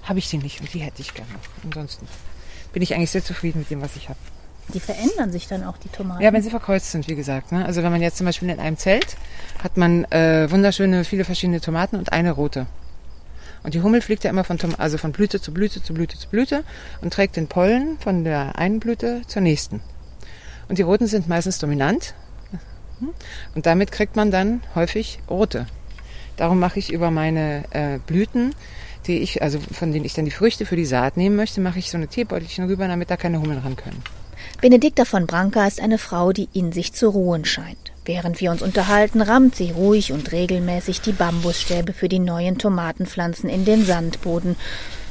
Habe 0.05 0.19
ich 0.19 0.29
sie 0.29 0.39
nicht 0.39 0.61
und 0.61 0.73
die 0.73 0.81
hätte 0.81 1.03
ich 1.03 1.15
gerne. 1.15 1.31
Ansonsten 1.65 2.07
bin 2.73 2.83
ich 2.83 2.95
eigentlich 2.95 3.11
sehr 3.11 3.25
zufrieden 3.25 3.61
mit 3.61 3.71
dem, 3.71 3.81
was 3.81 3.97
ich 3.97 4.09
habe. 4.09 4.19
Die 4.73 4.81
verändern 4.81 5.31
sich 5.31 5.47
dann 5.47 5.63
auch, 5.65 5.77
die 5.77 5.89
Tomaten? 5.89 6.23
Ja, 6.23 6.33
wenn 6.33 6.43
sie 6.43 6.51
verkreuzt 6.51 6.91
sind, 6.91 7.07
wie 7.09 7.15
gesagt. 7.15 7.53
Ne? 7.53 7.65
Also 7.65 7.83
wenn 7.83 7.93
man 7.93 8.01
jetzt 8.01 8.17
zum 8.17 8.27
Beispiel 8.27 8.49
in 8.49 8.61
einem 8.61 8.79
Zelt 8.79 9.17
hat 9.63 9.77
man 9.77 10.05
äh, 10.07 10.51
wunderschöne, 10.51 11.05
viele 11.05 11.25
verschiedene 11.25 11.61
Tomaten 11.61 11.97
und 11.97 12.13
eine 12.13 12.33
rote. 12.33 12.67
Und 13.63 13.73
die 13.73 13.83
Hummel 13.83 14.03
fliegt 14.03 14.25
ja 14.25 14.31
immer 14.31 14.45
von, 14.45 14.59
also 14.77 14.99
von 14.99 15.13
Blüte 15.13 15.41
zu 15.41 15.53
Blüte 15.53 15.83
zu 15.83 15.95
Blüte 15.95 16.19
zu 16.19 16.29
Blüte 16.29 16.65
und 17.01 17.13
trägt 17.13 17.37
den 17.37 17.49
Pollen 17.49 17.99
von 17.99 18.25
der 18.25 18.59
einen 18.59 18.79
Blüte 18.79 19.23
zur 19.27 19.41
nächsten. 19.41 19.81
Und 20.69 20.79
die 20.79 20.83
roten 20.83 21.07
sind 21.07 21.29
meistens 21.29 21.59
dominant. 21.59 22.15
Und 23.55 23.67
damit 23.67 23.91
kriegt 23.91 24.17
man 24.17 24.31
dann 24.31 24.63
häufig 24.75 25.19
rote. 25.29 25.67
Darum 26.37 26.59
mache 26.59 26.79
ich 26.79 26.93
über 26.93 27.11
meine 27.11 27.65
äh, 27.71 27.99
Blüten, 27.99 28.55
die 29.07 29.19
ich, 29.19 29.43
also 29.43 29.59
von 29.73 29.93
denen 29.93 30.05
ich 30.05 30.15
dann 30.15 30.25
die 30.25 30.31
Früchte 30.31 30.67
für 30.67 30.77
die 30.77 30.85
Saat 30.85 31.17
nehmen 31.17 31.37
möchte, 31.37 31.61
mache 31.61 31.79
ich 31.79 31.91
so 31.91 31.97
eine 31.97 32.09
Teebeutelchen 32.09 32.67
rüber, 32.67 32.89
damit 32.89 33.11
da 33.11 33.17
keine 33.17 33.41
Hummeln 33.41 33.59
ran 33.61 33.77
können. 33.77 34.03
Benedikta 34.61 35.05
von 35.05 35.27
Branca 35.27 35.67
ist 35.67 35.81
eine 35.81 35.99
Frau, 35.99 36.33
die 36.33 36.49
in 36.53 36.73
sich 36.73 36.93
zu 36.93 37.09
ruhen 37.09 37.45
scheint. 37.45 37.93
Während 38.05 38.41
wir 38.41 38.51
uns 38.51 38.63
unterhalten, 38.63 39.23
rammt 39.23 39.57
sie 39.57 39.71
ruhig 39.71 40.13
und 40.13 40.33
regelmäßig 40.33 41.01
die 41.01 41.13
Bambusstäbe 41.13 41.93
für 41.93 42.09
die 42.09 42.19
neuen 42.19 42.59
Tomatenpflanzen 42.59 43.49
in 43.49 43.65
den 43.65 43.85
Sandboden. 43.85 44.57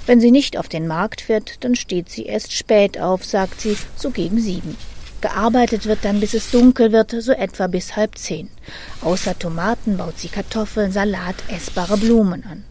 Wenn 0.05 0.19
sie 0.19 0.31
nicht 0.31 0.57
auf 0.57 0.69
den 0.69 0.87
Markt 0.87 1.21
fährt, 1.21 1.63
dann 1.63 1.75
steht 1.75 2.09
sie 2.09 2.25
erst 2.25 2.53
spät 2.53 2.99
auf, 2.99 3.25
sagt 3.25 3.61
sie, 3.61 3.77
so 3.95 4.11
gegen 4.11 4.39
sieben. 4.39 4.75
Gearbeitet 5.21 5.85
wird 5.85 5.99
dann, 6.03 6.19
bis 6.19 6.33
es 6.33 6.51
dunkel 6.51 6.91
wird, 6.91 7.11
so 7.11 7.31
etwa 7.31 7.67
bis 7.67 7.95
halb 7.95 8.17
zehn. 8.17 8.49
Außer 9.01 9.39
Tomaten 9.39 9.97
baut 9.97 10.19
sie 10.19 10.27
Kartoffeln, 10.27 10.91
Salat, 10.91 11.35
essbare 11.47 11.97
Blumen 11.97 12.43
an. 12.43 12.65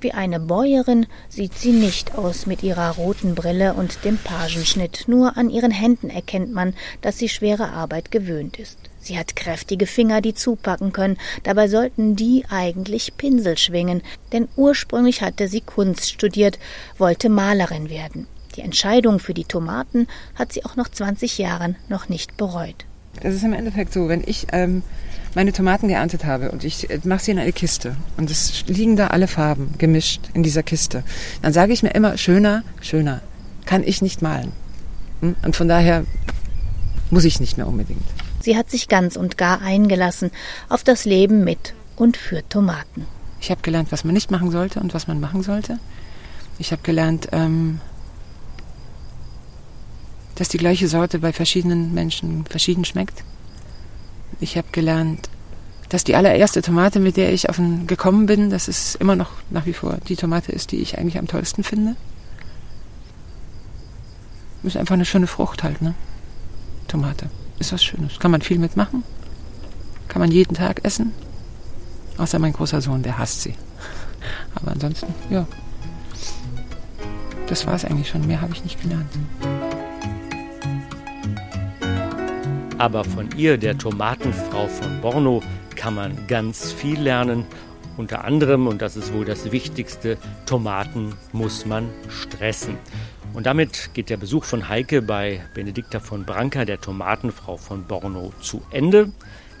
Wie 0.00 0.12
eine 0.12 0.38
Bäuerin 0.38 1.06
sieht 1.28 1.54
sie 1.54 1.72
nicht 1.72 2.14
aus 2.14 2.46
mit 2.46 2.62
ihrer 2.62 2.90
roten 2.92 3.34
Brille 3.34 3.74
und 3.74 4.04
dem 4.04 4.16
Pagenschnitt. 4.16 5.04
Nur 5.08 5.36
an 5.36 5.50
ihren 5.50 5.72
Händen 5.72 6.08
erkennt 6.08 6.52
man, 6.52 6.74
dass 7.00 7.18
sie 7.18 7.28
schwere 7.28 7.70
Arbeit 7.70 8.12
gewöhnt 8.12 8.58
ist. 8.58 8.78
Sie 9.00 9.18
hat 9.18 9.34
kräftige 9.34 9.86
Finger, 9.86 10.20
die 10.20 10.34
zupacken 10.34 10.92
können. 10.92 11.18
Dabei 11.42 11.66
sollten 11.66 12.14
die 12.14 12.44
eigentlich 12.48 13.16
Pinsel 13.16 13.58
schwingen, 13.58 14.02
denn 14.32 14.48
ursprünglich 14.54 15.22
hatte 15.22 15.48
sie 15.48 15.62
Kunst 15.62 16.10
studiert, 16.10 16.60
wollte 16.96 17.28
Malerin 17.28 17.90
werden. 17.90 18.28
Die 18.54 18.60
Entscheidung 18.60 19.18
für 19.18 19.34
die 19.34 19.44
Tomaten 19.44 20.06
hat 20.36 20.52
sie 20.52 20.64
auch 20.64 20.76
nach 20.76 20.88
20 20.88 21.38
Jahren 21.38 21.74
noch 21.88 22.08
nicht 22.08 22.36
bereut. 22.36 22.87
Das 23.22 23.34
ist 23.34 23.44
im 23.44 23.52
Endeffekt 23.52 23.92
so, 23.92 24.08
wenn 24.08 24.22
ich 24.24 24.46
ähm, 24.52 24.82
meine 25.34 25.52
Tomaten 25.52 25.88
geerntet 25.88 26.24
habe 26.24 26.50
und 26.50 26.64
ich 26.64 26.90
äh, 26.90 27.00
mache 27.04 27.24
sie 27.24 27.30
in 27.30 27.38
eine 27.38 27.52
Kiste 27.52 27.96
und 28.16 28.30
es 28.30 28.64
liegen 28.66 28.96
da 28.96 29.08
alle 29.08 29.28
Farben 29.28 29.74
gemischt 29.78 30.22
in 30.34 30.42
dieser 30.42 30.62
Kiste, 30.62 31.04
dann 31.42 31.52
sage 31.52 31.72
ich 31.72 31.82
mir 31.82 31.90
immer, 31.90 32.16
schöner, 32.18 32.62
schöner, 32.80 33.20
kann 33.66 33.82
ich 33.84 34.02
nicht 34.02 34.22
malen. 34.22 34.52
Hm? 35.20 35.36
Und 35.44 35.56
von 35.56 35.68
daher 35.68 36.04
muss 37.10 37.24
ich 37.24 37.40
nicht 37.40 37.56
mehr 37.56 37.66
unbedingt. 37.66 38.04
Sie 38.40 38.56
hat 38.56 38.70
sich 38.70 38.88
ganz 38.88 39.16
und 39.16 39.36
gar 39.36 39.60
eingelassen 39.62 40.30
auf 40.68 40.84
das 40.84 41.04
Leben 41.04 41.44
mit 41.44 41.74
und 41.96 42.16
für 42.16 42.48
Tomaten. 42.48 43.06
Ich 43.40 43.50
habe 43.50 43.60
gelernt, 43.62 43.92
was 43.92 44.04
man 44.04 44.14
nicht 44.14 44.30
machen 44.30 44.50
sollte 44.50 44.80
und 44.80 44.94
was 44.94 45.06
man 45.06 45.20
machen 45.20 45.42
sollte. 45.42 45.78
Ich 46.58 46.72
habe 46.72 46.82
gelernt, 46.82 47.28
ähm, 47.32 47.80
dass 50.38 50.48
die 50.48 50.58
gleiche 50.58 50.86
Sorte 50.86 51.18
bei 51.18 51.32
verschiedenen 51.32 51.92
Menschen 51.92 52.46
verschieden 52.46 52.84
schmeckt. 52.84 53.24
Ich 54.38 54.56
habe 54.56 54.68
gelernt, 54.70 55.28
dass 55.88 56.04
die 56.04 56.14
allererste 56.14 56.62
Tomate, 56.62 57.00
mit 57.00 57.16
der 57.16 57.32
ich 57.32 57.48
auf 57.48 57.56
den 57.56 57.88
gekommen 57.88 58.26
bin, 58.26 58.48
dass 58.48 58.68
es 58.68 58.94
immer 58.94 59.16
noch 59.16 59.30
nach 59.50 59.66
wie 59.66 59.72
vor 59.72 59.98
die 60.06 60.14
Tomate 60.14 60.52
ist, 60.52 60.70
die 60.70 60.76
ich 60.76 60.96
eigentlich 60.96 61.18
am 61.18 61.26
tollsten 61.26 61.64
finde. 61.64 61.96
Ist 64.62 64.76
einfach 64.76 64.94
eine 64.94 65.04
schöne 65.04 65.26
Frucht 65.26 65.64
halt, 65.64 65.82
ne? 65.82 65.94
Tomate. 66.86 67.30
Ist 67.58 67.72
was 67.72 67.82
Schönes. 67.82 68.20
Kann 68.20 68.30
man 68.30 68.42
viel 68.42 68.58
mitmachen. 68.58 69.02
Kann 70.06 70.20
man 70.20 70.30
jeden 70.30 70.54
Tag 70.54 70.84
essen. 70.84 71.12
Außer 72.16 72.38
mein 72.38 72.52
großer 72.52 72.80
Sohn, 72.80 73.02
der 73.02 73.18
hasst 73.18 73.42
sie. 73.42 73.54
Aber 74.54 74.70
ansonsten, 74.70 75.12
ja. 75.30 75.48
Das 77.48 77.66
war 77.66 77.74
es 77.74 77.84
eigentlich 77.84 78.08
schon. 78.08 78.26
Mehr 78.26 78.40
habe 78.40 78.52
ich 78.52 78.62
nicht 78.62 78.80
gelernt. 78.80 79.10
Aber 82.78 83.02
von 83.02 83.28
ihr, 83.36 83.58
der 83.58 83.76
Tomatenfrau 83.76 84.68
von 84.68 85.00
Borno, 85.00 85.42
kann 85.74 85.96
man 85.96 86.28
ganz 86.28 86.72
viel 86.72 87.00
lernen. 87.00 87.44
Unter 87.96 88.24
anderem, 88.24 88.68
und 88.68 88.80
das 88.80 88.96
ist 88.96 89.12
wohl 89.12 89.24
das 89.24 89.50
Wichtigste, 89.50 90.16
Tomaten 90.46 91.14
muss 91.32 91.66
man 91.66 91.90
stressen. 92.08 92.76
Und 93.34 93.46
damit 93.46 93.90
geht 93.94 94.10
der 94.10 94.16
Besuch 94.16 94.44
von 94.44 94.68
Heike 94.68 95.02
bei 95.02 95.40
Benedikta 95.54 95.98
von 95.98 96.24
Branca, 96.24 96.64
der 96.64 96.80
Tomatenfrau 96.80 97.56
von 97.56 97.84
Borno, 97.84 98.32
zu 98.40 98.62
Ende. 98.70 99.10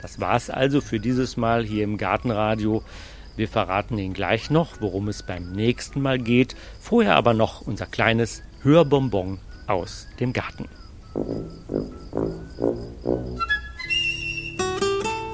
Das 0.00 0.20
war's 0.20 0.48
also 0.48 0.80
für 0.80 1.00
dieses 1.00 1.36
Mal 1.36 1.64
hier 1.64 1.82
im 1.82 1.98
Gartenradio. 1.98 2.84
Wir 3.36 3.48
verraten 3.48 3.98
Ihnen 3.98 4.14
gleich 4.14 4.48
noch, 4.48 4.80
worum 4.80 5.08
es 5.08 5.24
beim 5.24 5.50
nächsten 5.50 6.00
Mal 6.00 6.18
geht. 6.18 6.54
Vorher 6.80 7.16
aber 7.16 7.34
noch 7.34 7.62
unser 7.62 7.86
kleines 7.86 8.44
Hörbonbon 8.62 9.40
aus 9.66 10.06
dem 10.20 10.32
Garten. 10.32 10.68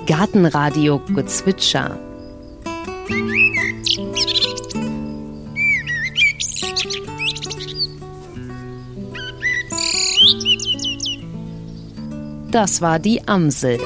Gartenradio 0.07 1.01
Gezwitscher. 1.15 1.99
Das 12.51 12.81
war 12.81 12.99
die 12.99 13.27
Amsel. 13.27 13.81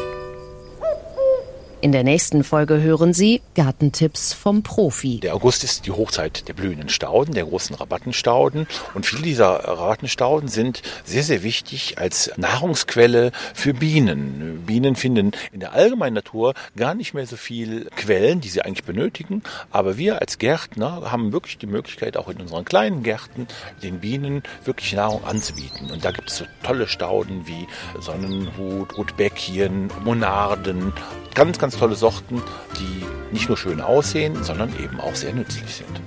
In 1.81 1.93
der 1.93 2.03
nächsten 2.03 2.43
Folge 2.43 2.83
hören 2.83 3.13
Sie 3.13 3.41
Gartentipps 3.55 4.33
vom 4.33 4.65
Profi. 4.65 5.21
Der 5.21 5.37
August 5.37 5.63
ist 5.63 5.87
die 5.87 5.93
Hochzeit 5.93 6.49
der 6.49 6.53
blühenden 6.53 6.89
Stauden, 6.89 7.35
der 7.35 7.45
großen 7.45 7.77
Rabattenstauden. 7.77 8.67
Und 8.95 9.07
viele 9.07 9.23
dieser 9.23 9.47
Rabattenstauden 9.47 10.49
sind 10.49 10.83
sehr, 11.05 11.23
sehr 11.23 11.45
wichtig 11.45 11.97
als 11.97 12.33
Nahrungsquelle 12.37 13.31
für 13.55 13.75
Bienen. 13.75 14.65
Bienen 14.67 14.97
finden 14.97 15.31
in 15.53 15.61
der 15.61 15.73
allgemeinen 15.73 16.15
Natur 16.15 16.55
gar 16.77 16.95
nicht 16.95 17.15
mehr 17.15 17.29
so 17.29 17.37
viel 17.37 17.85
Quellen, 17.95 18.41
die 18.41 18.49
sie 18.49 18.63
eigentlich 18.63 18.83
benötigen. 18.83 19.45
Aber 19.71 19.97
wir 19.97 20.21
als 20.21 20.39
Gärtner 20.39 21.13
haben 21.13 21.33
wirklich 21.33 21.59
die 21.59 21.69
Möglichkeit, 21.69 22.17
auch 22.17 22.29
in 22.29 22.41
unseren 22.41 22.65
kleinen 22.65 23.05
Gärten 23.05 23.47
den 23.85 24.01
Bienen 24.01 24.43
wirklich 24.65 24.95
Nahrung 24.95 25.25
anzubieten. 25.25 25.93
Und 25.93 26.05
da 26.05 26.11
gibt 26.11 26.29
es 26.29 26.39
so 26.39 26.45
tolle 26.65 26.89
Stauden 26.89 27.47
wie 27.47 27.69
Sonnenhut, 28.01 28.99
Rotbäckchen, 28.99 29.93
Monarden, 30.03 30.93
ganz, 31.39 31.59
ganz 31.69 31.79
tolle 31.79 31.97
Sorten, 31.97 32.41
die 32.79 33.05
nicht 33.31 33.49
nur 33.49 33.59
schön 33.59 33.83
aussehen, 33.83 34.43
sondern 34.43 34.73
eben 34.83 34.99
auch 35.01 35.15
sehr 35.15 35.35
nützlich 35.35 35.75
sind. 35.75 36.01